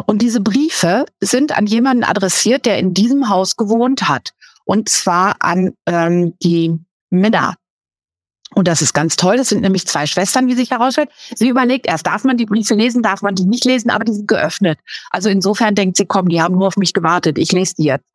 [0.07, 4.33] Und diese Briefe sind an jemanden adressiert, der in diesem Haus gewohnt hat.
[4.65, 6.77] Und zwar an ähm, die
[7.11, 7.55] Männer.
[8.55, 9.37] Und das ist ganz toll.
[9.37, 11.11] Das sind nämlich zwei Schwestern, wie sich herausstellt.
[11.35, 14.15] Sie überlegt erst, darf man die Briefe lesen, darf man die nicht lesen, aber die
[14.15, 14.79] sind geöffnet.
[15.11, 17.39] Also insofern denkt sie, komm, die haben nur auf mich gewartet.
[17.39, 18.07] Ich lese die jetzt.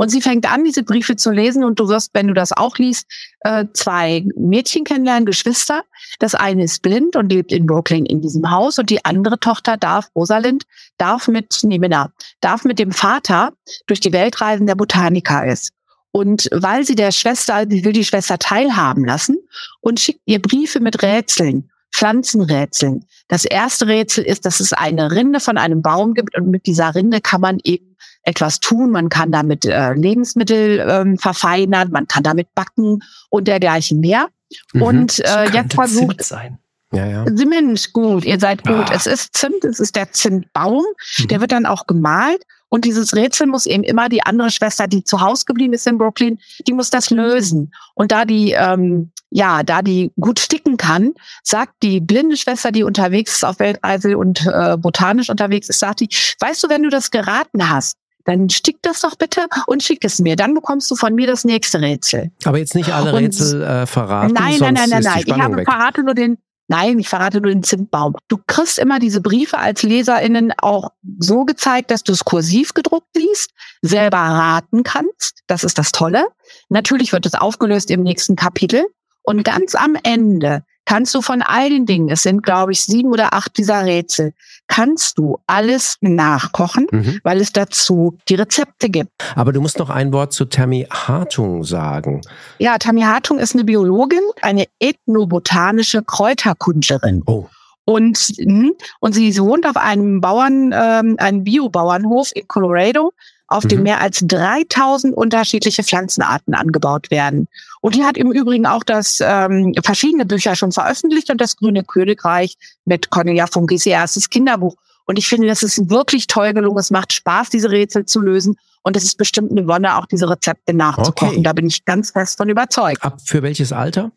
[0.00, 2.78] Und sie fängt an, diese Briefe zu lesen und du wirst, wenn du das auch
[2.78, 3.06] liest,
[3.40, 5.84] äh, zwei Mädchen kennenlernen, Geschwister.
[6.20, 9.76] Das eine ist blind und lebt in Brooklyn in diesem Haus und die andere Tochter
[9.76, 10.64] darf, Rosalind,
[10.96, 12.10] darf mit, nee, Minna,
[12.40, 13.52] darf mit dem Vater
[13.88, 15.74] durch die Welt reisen, der Botaniker ist.
[16.12, 19.36] Und weil sie der Schwester, sie will die Schwester teilhaben lassen
[19.82, 21.70] und schickt ihr Briefe mit Rätseln.
[21.92, 23.04] Pflanzenrätseln.
[23.28, 26.94] Das erste Rätsel ist, dass es eine Rinde von einem Baum gibt und mit dieser
[26.94, 27.90] Rinde kann man eben
[28.22, 28.90] etwas tun.
[28.90, 34.28] Man kann damit äh, Lebensmittel ähm, verfeinern, man kann damit backen und dergleichen mehr.
[34.72, 34.82] Mhm.
[34.82, 36.58] Und äh, jetzt versucht sein.
[36.92, 37.24] Ja, ja.
[37.46, 38.90] Mensch, gut, ihr seid gut.
[38.90, 38.92] Ah.
[38.92, 40.84] Es ist Zimt, es ist der Zimtbaum,
[41.18, 41.28] mhm.
[41.28, 42.42] der wird dann auch gemalt.
[42.68, 45.98] Und dieses Rätsel muss eben immer die andere Schwester, die zu Hause geblieben ist in
[45.98, 47.72] Brooklyn, die muss das lösen.
[47.94, 52.84] Und da die, ähm, ja, da die gut sticken kann, sagt die blinde Schwester, die
[52.84, 56.90] unterwegs ist auf Weltreise und äh, botanisch unterwegs ist, sagt die, weißt du, wenn du
[56.90, 60.36] das geraten hast, dann stick das doch bitte und schick es mir.
[60.36, 62.30] Dann bekommst du von mir das nächste Rätsel.
[62.44, 64.34] Aber jetzt nicht alle und Rätsel äh, verraten.
[64.34, 65.22] Nein, nein, nein, nein, nein.
[65.24, 65.68] Ich habe weg.
[65.70, 68.16] verrate nur den, nein, ich verrate nur den Zimtbaum.
[68.28, 73.16] Du kriegst immer diese Briefe als LeserInnen auch so gezeigt, dass du es kursiv gedruckt
[73.16, 73.50] liest,
[73.82, 75.40] selber raten kannst.
[75.46, 76.26] Das ist das Tolle.
[76.68, 78.84] Natürlich wird es aufgelöst im nächsten Kapitel.
[79.22, 83.12] Und ganz am Ende kannst du von all den Dingen, es sind, glaube ich, sieben
[83.12, 84.32] oder acht dieser Rätsel,
[84.66, 87.20] kannst du alles nachkochen, mhm.
[87.22, 89.12] weil es dazu die Rezepte gibt.
[89.36, 92.22] Aber du musst noch ein Wort zu Tammy Hartung sagen.
[92.58, 97.22] Ja, Tammy Hartung ist eine Biologin, eine ethnobotanische Kräuterkundlerin.
[97.24, 97.46] Oh.
[97.84, 103.12] Und, hm, und sie, sie wohnt auf einem Bauern, ähm, einem Biobauernhof in Colorado
[103.50, 107.48] auf dem mehr als 3000 unterschiedliche Pflanzenarten angebaut werden.
[107.80, 111.82] Und die hat im Übrigen auch das ähm, verschiedene Bücher schon veröffentlicht und das Grüne
[111.82, 114.76] Königreich mit Cornelia Funkis erstes Kinderbuch.
[115.04, 116.78] Und ich finde, das ist wirklich toll gelungen.
[116.78, 118.56] Es macht Spaß, diese Rätsel zu lösen.
[118.82, 121.34] Und es ist bestimmt eine Wonne, auch diese Rezepte nachzukochen.
[121.34, 121.42] Okay.
[121.42, 123.02] Da bin ich ganz fest von überzeugt.
[123.02, 124.12] Ab für welches Alter?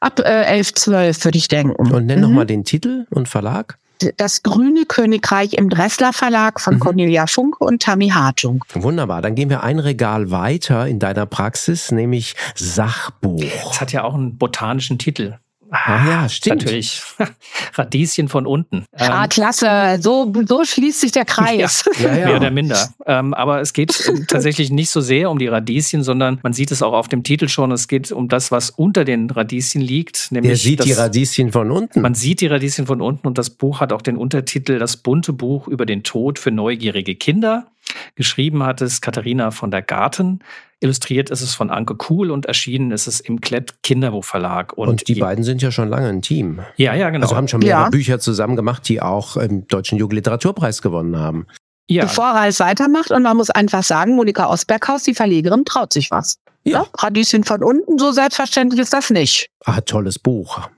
[0.00, 1.92] Ab äh, 11, 12 würde ich denken.
[1.92, 2.22] Und nenn mhm.
[2.22, 3.78] nochmal den Titel und Verlag.
[4.16, 6.80] Das Grüne Königreich im Dressler Verlag von mhm.
[6.80, 8.64] Cornelia Funke und Tammy Hartung.
[8.74, 9.22] Wunderbar.
[9.22, 13.42] Dann gehen wir ein Regal weiter in deiner Praxis, nämlich Sachbuch.
[13.68, 15.38] Das hat ja auch einen botanischen Titel.
[15.70, 16.62] Ah ja, stimmt.
[16.62, 17.02] Natürlich.
[17.74, 18.84] Radieschen von unten.
[18.92, 19.98] Ah, ähm, klasse.
[20.00, 21.84] So, so schließt sich der Kreis.
[21.98, 22.26] Ja, ja, ja.
[22.26, 22.88] Mehr oder minder.
[23.06, 26.82] Ähm, aber es geht tatsächlich nicht so sehr um die Radieschen, sondern man sieht es
[26.82, 27.70] auch auf dem Titel schon.
[27.72, 30.32] Es geht um das, was unter den Radieschen liegt.
[30.32, 32.00] Nämlich Der sieht das, die Radieschen von unten.
[32.00, 35.32] Man sieht die Radieschen von unten und das Buch hat auch den Untertitel Das bunte
[35.32, 37.66] Buch über den Tod für neugierige Kinder.
[38.14, 40.40] Geschrieben hat es Katharina von der Garten.
[40.80, 44.74] Illustriert ist es von Anke Kuhl und erschienen ist es im Klett Kinderbuchverlag.
[44.74, 46.60] Und, und die, die, beiden sind ja schon lange ein Team.
[46.76, 47.24] Ja, ja, genau.
[47.24, 47.90] Also haben schon mehrere ja.
[47.90, 51.46] Bücher zusammen gemacht, die auch im Deutschen Jugendliteraturpreis gewonnen haben.
[51.88, 52.04] Ja.
[52.04, 56.38] Bevor Ralf weitermacht, und man muss einfach sagen, Monika Osberghaus, die Verlegerin, traut sich was.
[56.64, 56.82] Ja.
[56.82, 59.50] ja Radieschen von unten, so selbstverständlich ist das nicht.
[59.64, 60.68] Ah, tolles Buch.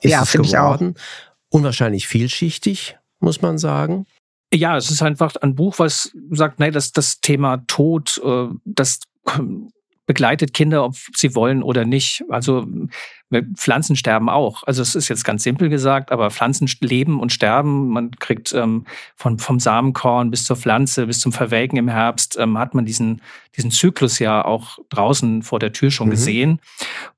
[0.00, 0.80] Ist ja, finde ich auch.
[1.48, 4.06] Unwahrscheinlich vielschichtig, muss man sagen.
[4.54, 9.00] Ja, es ist einfach ein Buch, was sagt, nee, das, das Thema Tod, äh, das
[10.06, 12.22] begleitet Kinder, ob sie wollen oder nicht.
[12.28, 12.66] Also
[13.56, 14.62] Pflanzen sterben auch.
[14.64, 17.88] Also es ist jetzt ganz simpel gesagt, aber Pflanzen leben und sterben.
[17.88, 18.84] Man kriegt ähm,
[19.16, 23.22] von, vom Samenkorn bis zur Pflanze, bis zum Verwelken im Herbst, ähm, hat man diesen,
[23.56, 26.12] diesen Zyklus ja auch draußen vor der Tür schon mhm.
[26.12, 26.60] gesehen.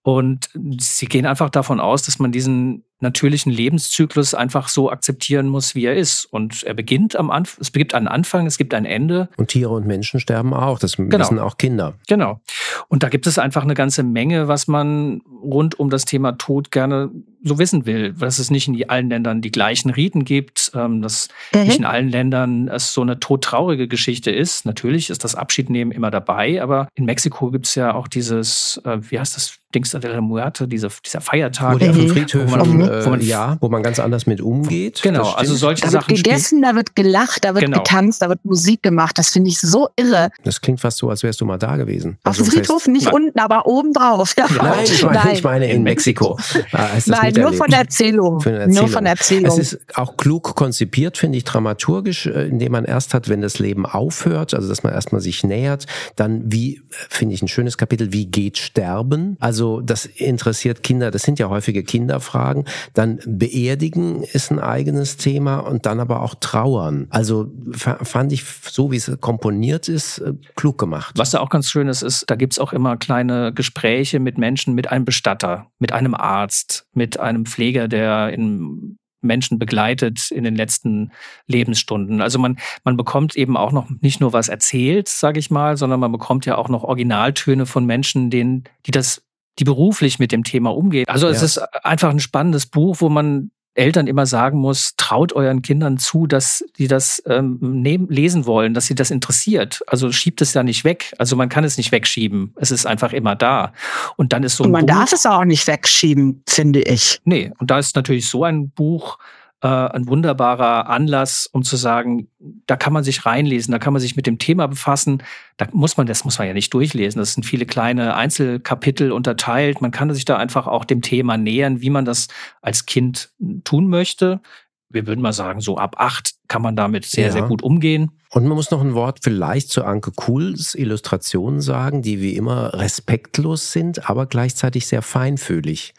[0.03, 5.75] Und sie gehen einfach davon aus, dass man diesen natürlichen Lebenszyklus einfach so akzeptieren muss,
[5.75, 6.25] wie er ist.
[6.25, 9.29] Und er beginnt am Anfang, es beginnt einen Anfang, es gibt ein Ende.
[9.37, 11.19] Und Tiere und Menschen sterben auch, das genau.
[11.19, 11.95] wissen auch Kinder.
[12.09, 12.41] Genau.
[12.89, 16.71] Und da gibt es einfach eine ganze Menge, was man rund um das Thema Tod
[16.71, 17.11] gerne
[17.43, 21.29] so wissen will, dass es nicht in allen Ländern die gleichen Riten gibt, ähm, dass
[21.55, 21.63] mhm.
[21.63, 24.67] nicht in allen Ländern es so eine todtraurige Geschichte ist.
[24.67, 28.99] Natürlich ist das Abschiednehmen immer dabei, aber in Mexiko gibt es ja auch dieses, äh,
[29.11, 31.75] wie heißt das, Dings de la Muerte, diese, dieser Feiertag.
[31.75, 32.09] Wo, der mhm.
[32.09, 35.03] Friedhöfen, wo, man, äh, wo man, ja, wo man ganz anders mit umgeht.
[35.03, 36.09] Genau, also solche da Sachen.
[36.09, 37.79] Da wird gegessen, da wird gelacht, da wird genau.
[37.79, 39.19] getanzt, da wird Musik gemacht.
[39.19, 40.31] Das finde ich so irre.
[40.45, 42.19] Das klingt fast so, als wärst du mal da gewesen.
[42.25, 43.15] Auf dem Friedhof, nicht Nein.
[43.15, 44.35] unten, aber oben drauf.
[44.37, 44.47] Ja.
[44.57, 46.39] Nein, ich meine, ich meine in Mexiko.
[46.73, 48.41] Ah, Nein, nur von der Erzählung.
[48.41, 48.75] Erzählung.
[48.75, 49.47] Nur von Erzählung.
[49.47, 53.59] Es ist auch klug konzipiert, finde ich, dramaturgisch, äh, indem man erst hat, wenn das
[53.59, 55.87] Leben aufhört, also dass man erstmal sich nähert,
[56.17, 59.37] dann wie, finde ich ein schönes Kapitel, wie geht Sterben?
[59.41, 62.65] Also das interessiert Kinder, das sind ja häufige Kinderfragen.
[62.95, 67.07] Dann Beerdigen ist ein eigenes Thema und dann aber auch Trauern.
[67.11, 71.15] Also fand ich, so wie es komponiert ist, äh, klug gemacht.
[71.17, 74.75] Was da auch ganz schön ist, ist, da gibt's auch immer kleine Gespräche mit Menschen,
[74.75, 80.55] mit einem Bestatter, mit einem Arzt, mit einem Pfleger, der in Menschen begleitet in den
[80.55, 81.13] letzten
[81.47, 82.21] Lebensstunden.
[82.21, 86.01] Also man, man bekommt eben auch noch nicht nur was erzählt, sage ich mal, sondern
[86.01, 89.23] man bekommt ja auch noch Originaltöne von Menschen, denen, die das
[89.59, 91.07] die beruflich mit dem Thema umgehen.
[91.09, 91.45] Also es ja.
[91.45, 96.27] ist einfach ein spannendes Buch, wo man Eltern immer sagen muss, traut euren Kindern zu,
[96.27, 99.83] dass die das ähm, nehmen, lesen wollen, dass sie das interessiert.
[99.87, 101.15] Also schiebt es ja nicht weg.
[101.19, 102.55] Also man kann es nicht wegschieben.
[102.57, 103.73] Es ist einfach immer da.
[104.17, 107.21] Und dann ist so ein Und man Buch, darf es auch nicht wegschieben, finde ich.
[107.25, 109.19] Nee, und da ist natürlich so ein Buch
[109.63, 112.29] äh, ein wunderbarer Anlass, um zu sagen,
[112.67, 115.23] da kann man sich reinlesen, da kann man sich mit dem Thema befassen.
[115.57, 117.19] Da muss man, das muss man ja nicht durchlesen.
[117.19, 119.81] Das sind viele kleine Einzelkapitel unterteilt.
[119.81, 122.29] Man kann sich da einfach auch dem Thema nähern, wie man das
[122.61, 123.31] als Kind
[123.65, 124.41] tun möchte.
[124.89, 127.33] Wir würden mal sagen, so ab acht kann man damit sehr, ja.
[127.33, 128.13] sehr gut umgehen.
[128.31, 132.75] Und man muss noch ein Wort vielleicht zu Anke Kuhls Illustrationen sagen, die wie immer
[132.75, 135.95] respektlos sind, aber gleichzeitig sehr feinfühlig.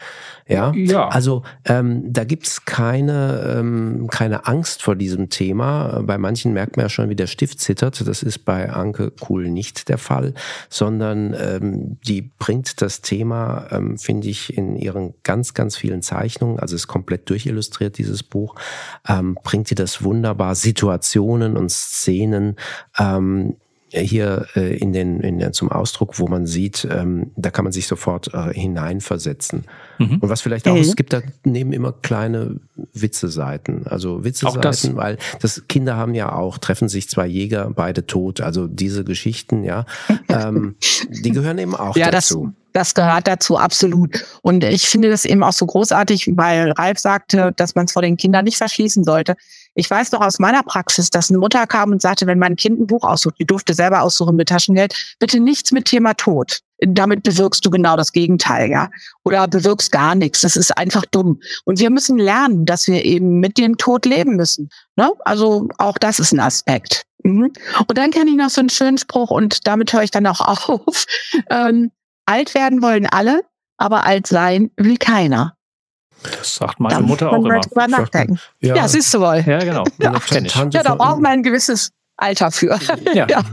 [0.48, 1.08] Ja, ja.
[1.10, 6.02] also ähm, da gibt's keine, ähm, keine Angst vor diesem Thema.
[6.04, 8.08] Bei manchen merkt man ja schon, wie der Stift zittert.
[8.08, 10.34] Das ist bei Anke Kuhl nicht der Fall,
[10.70, 16.60] sondern ähm, die bringt das Thema, ähm, finde ich, in ihren ganz, ganz vielen Zeichnungen,
[16.60, 18.56] also ist komplett durchillustriert, dieses Buch,
[19.08, 22.56] ähm, bringt sie das wunderbar Situationen und Szenen Szenen
[23.00, 23.56] ähm,
[23.90, 27.72] hier äh, in den, in den zum Ausdruck, wo man sieht, ähm, da kann man
[27.72, 29.64] sich sofort äh, hineinversetzen.
[29.98, 30.18] Mhm.
[30.20, 30.82] Und was vielleicht auch, mhm.
[30.82, 32.60] es gibt da neben immer kleine
[32.94, 33.88] Witze-Seiten.
[33.88, 38.42] Also Witze-Seiten, weil das Kinder haben ja auch, treffen sich zwei Jäger, beide tot.
[38.42, 39.86] Also diese Geschichten, ja,
[40.28, 40.76] ähm,
[41.24, 42.52] die gehören eben auch ja, dazu.
[42.74, 44.26] Das Das gehört dazu absolut.
[44.42, 48.02] Und ich finde das eben auch so großartig, weil Ralf sagte, dass man es vor
[48.02, 49.36] den Kindern nicht verschließen sollte.
[49.78, 52.80] Ich weiß noch aus meiner Praxis, dass eine Mutter kam und sagte, wenn mein Kind
[52.80, 56.62] ein Buch aussucht, die durfte selber aussuchen mit Taschengeld, bitte nichts mit Thema Tod.
[56.80, 58.90] Damit bewirkst du genau das Gegenteil, ja.
[59.24, 60.42] Oder bewirkst gar nichts.
[60.42, 61.40] Das ist einfach dumm.
[61.64, 64.70] Und wir müssen lernen, dass wir eben mit dem Tod leben müssen.
[64.96, 65.12] Ne?
[65.26, 67.04] Also auch das ist ein Aspekt.
[67.24, 67.54] Mhm.
[67.88, 70.42] Und dann kenne ich noch so einen schönen Spruch und damit höre ich dann auch
[70.70, 71.06] auf.
[71.52, 71.92] Ähm,
[72.26, 73.42] alt werden wollen alle,
[73.78, 75.57] aber alt sein will keiner.
[76.24, 77.60] Das sagt meine Mutter auch immer.
[77.60, 78.40] Drüber nachdenken.
[78.60, 79.44] Ja, ja siehst du wohl.
[79.46, 79.84] Ja, genau.
[79.98, 80.14] Ja,
[80.72, 82.80] ja da braucht man ein gewisses Alter für.
[83.14, 83.28] Ja.
[83.30, 83.44] ja.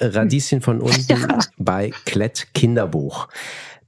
[0.00, 1.38] Radieschen von unten ja.
[1.58, 3.28] bei Klett Kinderbuch.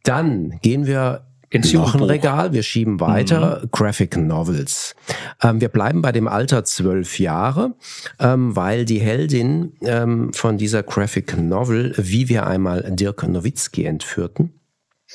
[0.04, 3.68] Dann gehen wir ins noch ein Regal, wir schieben weiter, mhm.
[3.72, 4.94] Graphic Novels.
[5.42, 7.74] Ähm, wir bleiben bei dem Alter zwölf Jahre,
[8.18, 14.60] ähm, weil die Heldin ähm, von dieser Graphic Novel, wie wir einmal Dirk Nowitzki entführten,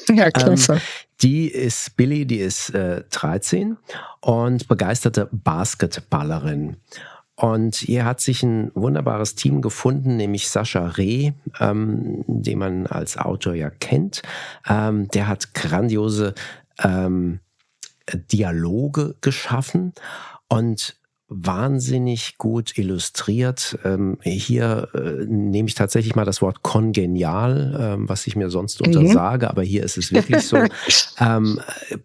[0.10, 0.80] ja, klasse.
[1.22, 3.78] Die ist Billy, die ist äh, 13
[4.22, 6.78] und begeisterte Basketballerin.
[7.36, 13.18] Und hier hat sich ein wunderbares Team gefunden, nämlich Sascha Reh, ähm, den man als
[13.18, 14.24] Autor ja kennt.
[14.68, 16.34] Ähm, der hat grandiose
[16.84, 17.40] ähm,
[18.32, 19.94] Dialoge geschaffen
[20.48, 20.98] und
[21.30, 23.78] wahnsinnig gut illustriert.
[23.84, 28.80] Ähm, hier äh, nehme ich tatsächlich mal das Wort kongenial, ähm, was ich mir sonst
[28.80, 28.88] mhm.
[28.88, 30.58] untersage, aber hier ist es wirklich so.
[31.20, 31.60] ähm,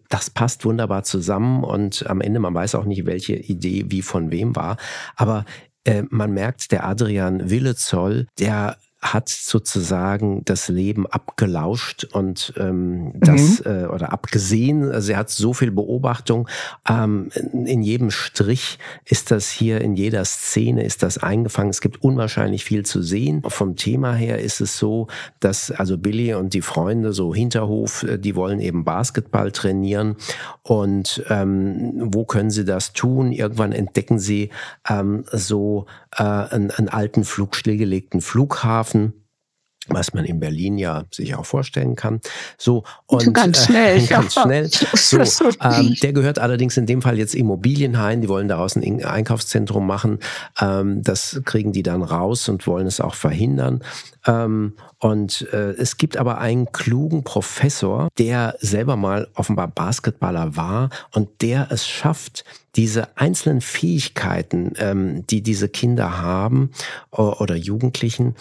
[0.09, 4.31] das passt wunderbar zusammen und am Ende, man weiß auch nicht, welche Idee wie von
[4.31, 4.77] wem war,
[5.15, 5.45] aber
[5.85, 13.63] äh, man merkt, der Adrian Willezoll, der hat sozusagen das Leben abgelauscht und ähm, das
[13.63, 13.71] mhm.
[13.71, 14.89] äh, oder abgesehen.
[14.91, 16.47] Also er hat so viel Beobachtung.
[16.89, 21.69] Ähm, in jedem Strich ist das hier, in jeder Szene ist das eingefangen.
[21.69, 23.43] Es gibt unwahrscheinlich viel zu sehen.
[23.45, 25.07] Vom Thema her ist es so,
[25.41, 30.15] dass also Billy und die Freunde so Hinterhof, äh, die wollen eben Basketball trainieren
[30.61, 33.33] und ähm, wo können sie das tun?
[33.33, 34.49] Irgendwann entdecken sie
[34.89, 35.87] ähm, so
[36.17, 39.13] äh, einen, einen alten Flug, stillgelegten Flughafen
[39.87, 42.21] was man in Berlin ja sich auch vorstellen kann.
[42.57, 44.43] So und ganz schnell, äh, ganz ja.
[44.43, 44.69] schnell.
[44.69, 48.21] So, ähm, der gehört allerdings in dem Fall jetzt Immobilienhain.
[48.21, 50.19] Die wollen daraus ein Einkaufszentrum machen.
[50.59, 53.83] Ähm, das kriegen die dann raus und wollen es auch verhindern.
[54.25, 60.89] Ähm, und äh, es gibt aber einen klugen Professor, der selber mal offenbar Basketballer war
[61.11, 66.71] und der es schafft, diese einzelnen Fähigkeiten, ähm, die diese Kinder haben
[67.11, 68.35] oder Jugendlichen,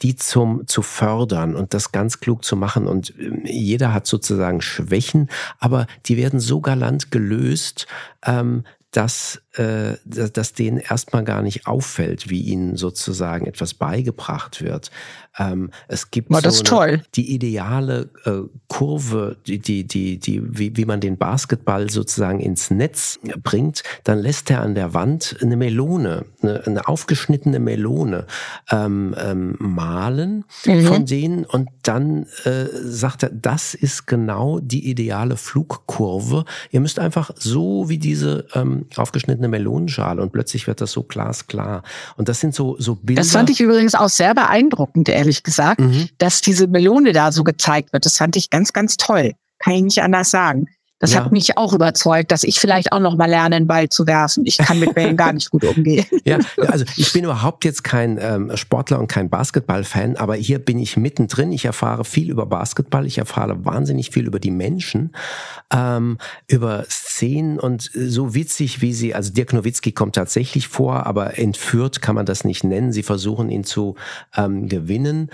[0.00, 2.86] die zum zu fördern und das ganz klug zu machen.
[2.86, 5.28] Und ähm, jeder hat sozusagen Schwächen,
[5.58, 7.86] aber die werden so galant gelöst,
[8.24, 14.90] ähm, dass, äh, dass denen erstmal gar nicht auffällt, wie ihnen sozusagen etwas beigebracht wird.
[15.38, 17.02] Ähm, es gibt War das so eine, toll.
[17.14, 22.70] die ideale äh, Kurve, die, die, die, die, wie, wie man den Basketball sozusagen ins
[22.70, 28.26] Netz bringt, dann lässt er an der Wand eine Melone, eine, eine aufgeschnittene Melone
[28.70, 30.82] ähm, ähm, malen mhm.
[30.82, 36.44] von denen und dann äh, sagt er, das ist genau die ideale Flugkurve.
[36.70, 41.82] Ihr müsst einfach so wie diese ähm, aufgeschnittene Melonenschale und plötzlich wird das so glasklar.
[42.16, 43.22] Und das sind so, so Bilder.
[43.22, 46.08] Das fand ich übrigens auch sehr beeindruckend, ehrlich ehrlich gesagt, mhm.
[46.18, 48.06] dass diese Melone da so gezeigt wird.
[48.06, 49.34] Das fand ich ganz, ganz toll.
[49.58, 50.68] Kann ich nicht anders sagen.
[50.98, 51.24] Das ja.
[51.24, 54.44] hat mich auch überzeugt, dass ich vielleicht auch noch mal lerne, einen Ball zu werfen.
[54.46, 56.06] Ich kann mit Bällen gar nicht gut umgehen.
[56.24, 60.78] Ja, also ich bin überhaupt jetzt kein ähm, Sportler und kein Basketball-Fan, aber hier bin
[60.78, 61.52] ich mittendrin.
[61.52, 63.06] Ich erfahre viel über Basketball.
[63.06, 65.12] Ich erfahre wahnsinnig viel über die Menschen,
[65.72, 71.38] ähm, über Szenen und so witzig, wie sie, also Dirk Nowitzki kommt tatsächlich vor, aber
[71.38, 72.92] entführt kann man das nicht nennen.
[72.92, 73.94] Sie versuchen ihn zu
[74.36, 75.30] ähm, gewinnen.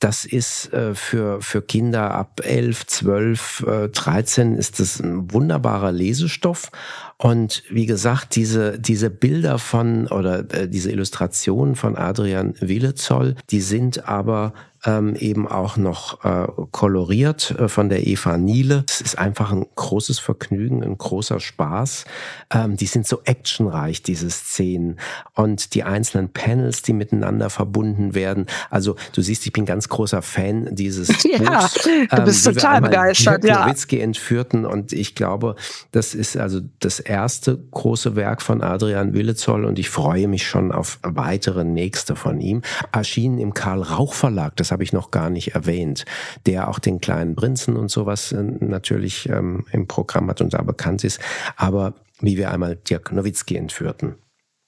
[0.00, 5.90] Das ist äh, für, für Kinder ab 11, 12, äh, 13 ist das ein wunderbarer
[5.90, 6.70] Lesestoff.
[7.16, 13.60] Und wie gesagt, diese, diese Bilder von oder äh, diese Illustrationen von Adrian Willezoll, die
[13.60, 14.52] sind aber
[14.84, 18.84] ähm, eben auch noch äh, koloriert äh, von der Eva Niele.
[18.88, 22.04] Es ist einfach ein großes Vergnügen, ein großer Spaß.
[22.52, 24.98] Ähm, die sind so actionreich, diese Szenen.
[25.34, 28.46] Und die einzelnen Panels, die miteinander verbunden werden.
[28.70, 31.88] Also du siehst, ich bin ganz großer Fan dieses ja, Buchs.
[32.10, 33.44] du bist ähm, total begeistert.
[33.44, 33.64] Ja.
[33.64, 34.64] Nowitzki entführten.
[34.64, 35.56] Und ich glaube,
[35.90, 39.64] das ist also das erste große Werk von Adrian Willezoll.
[39.64, 42.62] Und ich freue mich schon auf weitere nächste von ihm.
[42.92, 44.56] Erschienen im Karl Rauch Verlag.
[44.56, 46.04] Das das habe ich noch gar nicht erwähnt,
[46.44, 50.60] der auch den kleinen Prinzen und sowas äh, natürlich ähm, im Programm hat und da
[50.62, 51.20] bekannt ist,
[51.56, 54.16] aber wie wir einmal Dirk Nowitzki entführten.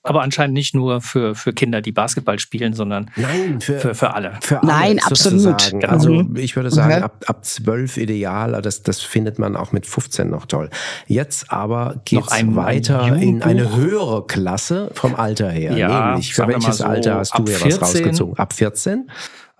[0.02, 4.14] Aber anscheinend nicht nur für, für Kinder, die Basketball spielen, sondern Nein, für, für, für
[4.14, 4.32] alle.
[4.40, 5.72] Für alle Nein, absolut.
[5.72, 5.86] Genau.
[5.88, 6.36] Also Mhm.
[6.36, 7.02] ich würde sagen, Okay.
[7.02, 10.70] ab, ab 12 ideal, das, das findet man auch mit 15 noch toll.
[11.06, 15.76] Jetzt aber geht's Noch ein- weiter ein in eine höhere Klasse vom Alter her.
[15.76, 17.80] Ja, Nämlich, für welches so Alter hast du hier was 14?
[17.82, 18.38] rausgezogen?
[18.38, 19.10] Ab 14?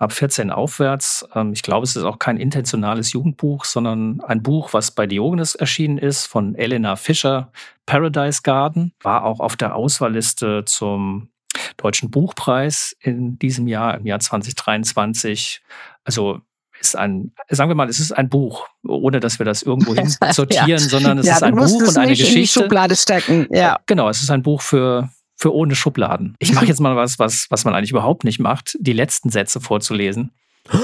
[0.01, 1.27] Ab 14 aufwärts.
[1.35, 5.53] Ähm, ich glaube, es ist auch kein intentionales Jugendbuch, sondern ein Buch, was bei Diogenes
[5.53, 7.51] erschienen ist, von Elena Fischer,
[7.85, 8.93] Paradise Garden.
[9.03, 11.29] War auch auf der Auswahlliste zum
[11.77, 15.61] Deutschen Buchpreis in diesem Jahr, im Jahr 2023.
[16.03, 16.41] Also
[16.79, 20.09] ist ein, sagen wir mal, es ist ein Buch, ohne dass wir das irgendwo hin
[20.31, 22.61] sortieren, sondern es ja, ist ein Buch und eine nicht in die Geschichte.
[22.61, 23.45] Schublade stecken.
[23.51, 23.79] Ja.
[23.85, 25.11] Genau, es ist ein Buch für,
[25.41, 26.35] für ohne Schubladen.
[26.39, 29.59] Ich mache jetzt mal was, was, was man eigentlich überhaupt nicht macht, die letzten Sätze
[29.59, 30.31] vorzulesen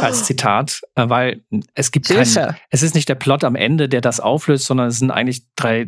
[0.02, 1.44] als Zitat, äh, weil
[1.76, 4.98] es gibt keinen, es ist nicht der Plot am Ende, der das auflöst, sondern es
[4.98, 5.86] sind eigentlich drei,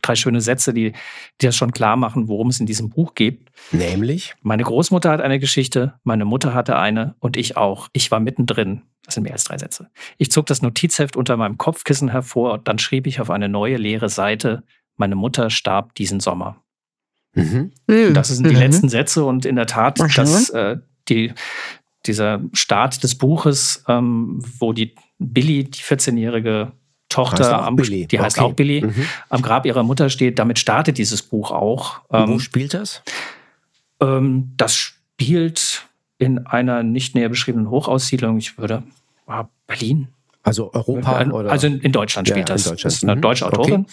[0.00, 0.92] drei schöne Sätze, die,
[1.40, 3.40] die das schon klar machen, worum es in diesem Buch geht.
[3.72, 4.34] Nämlich?
[4.42, 7.88] Meine Großmutter hat eine Geschichte, meine Mutter hatte eine und ich auch.
[7.92, 8.82] Ich war mittendrin.
[9.04, 9.90] Das sind mehr als drei Sätze.
[10.16, 13.76] Ich zog das Notizheft unter meinem Kopfkissen hervor und dann schrieb ich auf eine neue
[13.76, 14.64] leere Seite,
[14.96, 16.62] meine Mutter starb diesen Sommer.
[17.38, 18.14] Mhm.
[18.14, 18.60] Das sind die Mhm.
[18.60, 20.76] letzten Sätze und in der Tat, dass äh,
[21.08, 21.32] die,
[22.06, 26.72] dieser Start des Buches, ähm, wo die Billy, die 14-jährige Heißt
[27.08, 28.06] Tochter, am, Billy.
[28.06, 28.46] die heißt Okay.
[28.50, 29.06] auch Billy, Mhm.
[29.30, 32.00] am Grab ihrer Mutter steht, damit startet dieses Buch auch.
[32.10, 33.02] Wo Ähm, spielt das?
[34.00, 35.86] ähm, das spielt
[36.18, 38.82] in einer nicht näher beschriebenen Hochaussiedlung, ich würde,
[39.26, 40.08] ah, Berlin,
[40.42, 41.50] Also Europa oder?
[41.50, 42.64] also in, in Deutschland Ja, spielt in das.
[42.64, 42.84] Deutschland.
[42.84, 43.20] Das ist eine Mhm.
[43.22, 43.86] deutsche Autorin.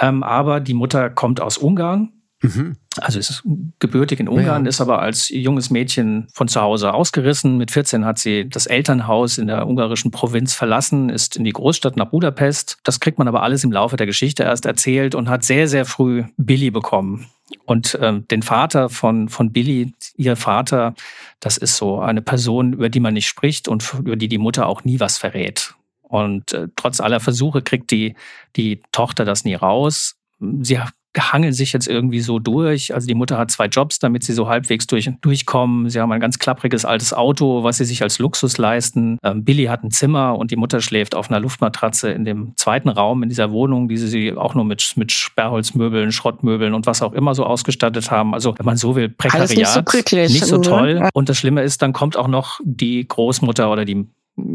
[0.00, 2.12] Ähm, aber die Mutter kommt aus Ungarn.
[2.54, 2.76] Mhm.
[2.98, 3.42] Also ist
[3.78, 4.68] gebürtig in Ungarn, Ja.
[4.68, 7.58] ist aber als junges Mädchen von zu Hause ausgerissen.
[7.58, 11.96] Mit 14 hat sie das Elternhaus in der ungarischen Provinz verlassen, ist in die Großstadt
[11.96, 12.78] nach Budapest.
[12.84, 15.84] Das kriegt man aber alles im Laufe der Geschichte erst erzählt und hat sehr, sehr
[15.84, 17.26] früh Billy bekommen.
[17.64, 20.94] Und ähm, den Vater von, von Billy, ihr Vater,
[21.40, 24.66] das ist so eine Person, über die man nicht spricht und über die die Mutter
[24.66, 25.74] auch nie was verrät.
[26.02, 28.14] Und äh, trotz aller Versuche kriegt die,
[28.56, 30.16] die Tochter das nie raus.
[30.62, 30.78] Sie
[31.20, 32.94] hangeln sich jetzt irgendwie so durch.
[32.94, 35.88] Also die Mutter hat zwei Jobs, damit sie so halbwegs durch, durchkommen.
[35.90, 39.18] Sie haben ein ganz klappriges altes Auto, was sie sich als Luxus leisten.
[39.22, 42.88] Ähm, Billy hat ein Zimmer und die Mutter schläft auf einer Luftmatratze in dem zweiten
[42.88, 47.12] Raum in dieser Wohnung, die sie auch nur mit, mit Sperrholzmöbeln, Schrottmöbeln und was auch
[47.12, 48.34] immer so ausgestattet haben.
[48.34, 49.48] Also wenn man so will, Prekariat.
[49.50, 50.32] Alles nicht so glücklich.
[50.32, 50.62] Nicht so Mhm.
[50.62, 51.08] toll.
[51.12, 54.06] Und das Schlimme ist, dann kommt auch noch die Großmutter oder die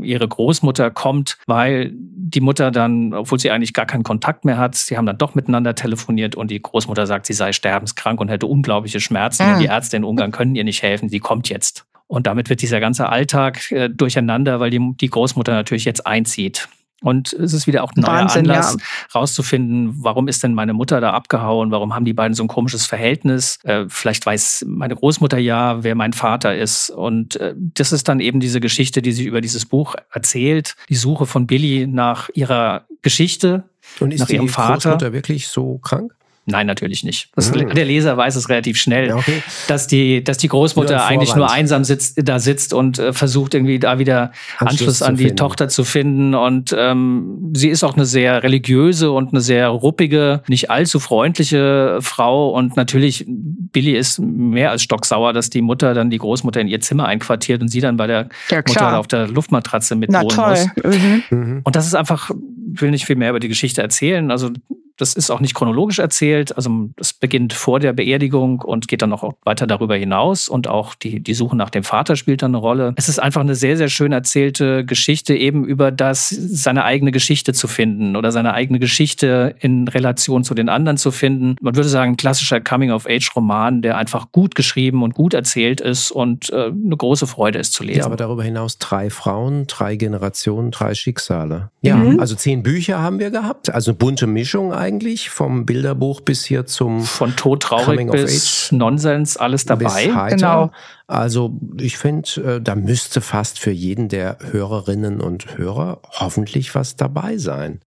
[0.01, 4.75] ihre Großmutter kommt, weil die Mutter dann, obwohl sie eigentlich gar keinen Kontakt mehr hat,
[4.75, 8.45] sie haben dann doch miteinander telefoniert und die Großmutter sagt, sie sei sterbenskrank und hätte
[8.47, 9.53] unglaubliche Schmerzen Ah.
[9.53, 11.85] und die Ärzte in Ungarn können ihr nicht helfen, sie kommt jetzt.
[12.07, 16.67] Und damit wird dieser ganze Alltag äh, durcheinander, weil die, die Großmutter natürlich jetzt einzieht.
[17.01, 19.19] Und es ist wieder auch ein neuer Wahnsinn, Anlass, ja.
[19.19, 22.85] rauszufinden, warum ist denn meine Mutter da abgehauen, warum haben die beiden so ein komisches
[22.85, 23.57] Verhältnis.
[23.63, 26.91] Äh, vielleicht weiß meine Großmutter ja, wer mein Vater ist.
[26.91, 30.75] Und äh, das ist dann eben diese Geschichte, die sie über dieses Buch erzählt.
[30.89, 33.63] Die Suche von Billy nach ihrer Geschichte.
[33.99, 34.91] Und ist nach ihrem Vater.
[34.91, 36.13] Großmutter wirklich so krank?
[36.47, 37.29] Nein, natürlich nicht.
[37.35, 37.69] Das, Mhm.
[37.75, 39.43] Der Leser weiß es relativ schnell, Ja, okay.
[39.67, 43.13] dass die, dass die Nur Großmutter ein eigentlich nur einsam sitzt, da sitzt und äh,
[43.13, 45.37] versucht irgendwie da wieder Anschluss Anschluss, an die finden.
[45.37, 46.33] Tochter zu finden.
[46.33, 51.99] Und ähm, sie ist auch eine sehr religiöse und eine sehr ruppige, nicht allzu freundliche
[52.01, 52.49] Frau.
[52.49, 56.81] Und natürlich, Billy ist mehr als stocksauer, dass die Mutter dann die Großmutter in ihr
[56.81, 60.29] Zimmer einquartiert und sie dann bei der Ja, Mutter auf der Luftmatratze mit Na wohnen
[60.29, 60.57] toll.
[60.83, 60.99] muss.
[60.99, 61.23] Mhm.
[61.29, 61.61] Mhm.
[61.63, 62.31] Und das ist einfach,
[62.63, 64.31] will nicht viel mehr über die Geschichte erzählen.
[64.31, 64.49] Also
[64.97, 66.55] das ist auch nicht chronologisch erzählt.
[66.55, 70.47] Also das beginnt vor der Beerdigung und geht dann noch weiter darüber hinaus.
[70.47, 72.93] Und auch die, die Suche nach dem Vater spielt dann eine Rolle.
[72.97, 77.53] Es ist einfach eine sehr, sehr schön erzählte Geschichte eben über das, seine eigene Geschichte
[77.53, 81.55] zu finden oder seine eigene Geschichte in Relation zu den anderen zu finden.
[81.61, 86.51] Man würde sagen, ein klassischer Coming-of-Age-Roman, der einfach gut geschrieben und gut erzählt ist und
[86.51, 87.99] äh, eine große Freude ist zu lesen.
[87.99, 91.71] Ja, aber darüber hinaus drei Frauen, drei Generationen, drei Schicksale.
[91.81, 92.19] Ja, Mhm.
[92.19, 93.73] also zehn Bücher haben wir gehabt.
[93.73, 98.67] Also eine bunte Mischung eigentlich, vom Bilderbuch bis hier zum Von todtraurig Coming of bis
[98.67, 98.71] Age.
[98.73, 100.11] Nonsens, alles dabei.
[100.29, 100.71] Genau.
[101.07, 106.95] Also ich finde, äh, da müsste fast für jeden der Hörerinnen und Hörer hoffentlich was
[106.95, 107.81] dabei sein.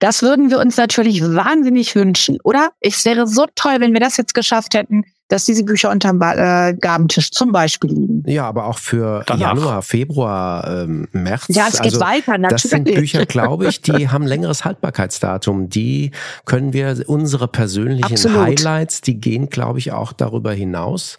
[0.00, 2.70] Das würden wir uns natürlich wahnsinnig wünschen, oder?
[2.80, 6.68] Es wäre so toll, wenn wir das jetzt geschafft hätten, dass diese Bücher unterm Ba-
[6.70, 8.24] äh, Gabentisch zum Beispiel liegen.
[8.26, 9.54] Ja, aber auch für Danach.
[9.54, 11.44] Januar, Februar, ähm, März.
[11.48, 12.62] Ja, es geht also, weiter, natürlich.
[12.62, 15.68] Das sind Bücher, glaube ich, die haben längeres Haltbarkeitsdatum.
[15.68, 16.10] Die
[16.46, 18.38] können wir, unsere persönlichen Absolut.
[18.38, 21.18] Highlights, die gehen, glaube ich, auch darüber hinaus.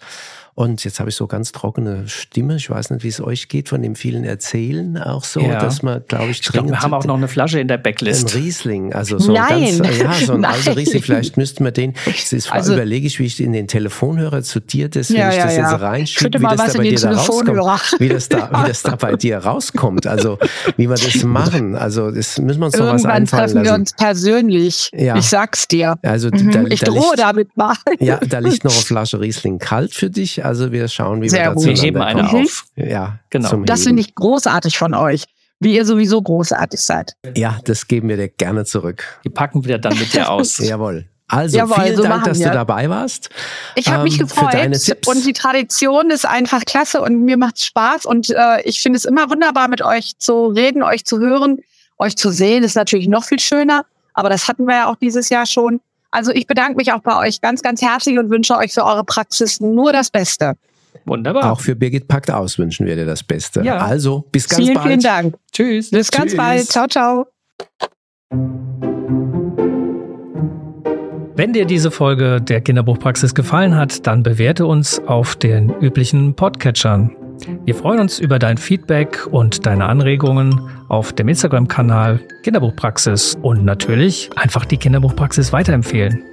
[0.62, 2.58] Und jetzt habe ich so ganz trockene Stimme.
[2.58, 5.60] Ich weiß nicht, wie es euch geht von dem vielen Erzählen auch so, ja.
[5.60, 8.36] dass man, glaube ich, ich glaube, wir haben auch noch eine Flasche in der Backlist.
[8.36, 9.80] Ein Riesling, also so Nein.
[9.80, 11.02] ganz, ja, so ein alter Riesling.
[11.02, 14.88] Vielleicht müssten wir den, das also, überlege ich, wie ich in den Telefonhörer zu dir,
[14.88, 18.00] das, wenn ja, ich das ja, jetzt reinschiebe, wie das da bei dir da rauskommt.
[18.00, 20.06] Wie das da, wie das da bei dir rauskommt.
[20.06, 20.38] Also,
[20.78, 21.76] wie wir das machen.
[21.76, 24.92] Also, das müssen wir uns noch was einfallen treffen wir uns persönlich.
[24.94, 25.16] Ja.
[25.16, 25.98] Ich sag's dir.
[26.04, 26.52] Also, mhm.
[26.52, 27.74] da, ich da drohe damit mal.
[28.00, 30.46] Ja, da liegt noch eine Flasche Riesling kalt für dich.
[30.52, 32.44] Also, wir schauen, wie Sehr wir dazu Wir heben eine kommen.
[32.44, 32.66] auf.
[32.76, 33.64] Ja, genau.
[33.64, 35.24] Das finde ich großartig von euch
[35.62, 37.14] wie ihr sowieso großartig seid.
[37.38, 39.06] Ja, das geben wir dir gerne zurück.
[39.24, 40.58] Die packen wir dann mit dir aus.
[40.58, 41.06] Jawohl.
[41.28, 42.48] Also Jawohl, vielen so Dank, dass wir.
[42.48, 43.30] du dabei warst.
[43.76, 48.06] Ich habe mich ähm, gefreut und die Tradition ist einfach klasse und mir macht Spaß
[48.06, 51.60] und äh, ich finde es immer wunderbar mit euch zu reden, euch zu hören,
[52.00, 55.30] euch zu sehen ist natürlich noch viel schöner, aber das hatten wir ja auch dieses
[55.30, 55.80] Jahr schon.
[56.12, 59.04] Also ich bedanke mich auch bei euch ganz, ganz herzlich und wünsche euch für eure
[59.04, 60.56] Praxis nur das Beste.
[61.06, 61.52] Wunderbar.
[61.52, 63.62] Auch für Birgit Packt aus wünschen wir dir das Beste.
[63.62, 63.78] Ja.
[63.78, 64.88] Also, bis ganz vielen, bald.
[64.88, 65.36] Vielen Dank.
[65.52, 65.90] Tschüss.
[65.90, 66.38] Bis ganz Tschüss.
[66.38, 66.68] bald.
[66.68, 67.28] Ciao, ciao.
[71.36, 77.16] Wenn dir diese Folge der Kinderbuchpraxis gefallen hat, dann bewerte uns auf den üblichen Podcatchern.
[77.66, 84.30] Wir freuen uns über dein Feedback und deine Anregungen auf dem Instagram-Kanal Kinderbuchpraxis und natürlich
[84.36, 86.24] einfach die Kinderbuchpraxis weiterempfehlen.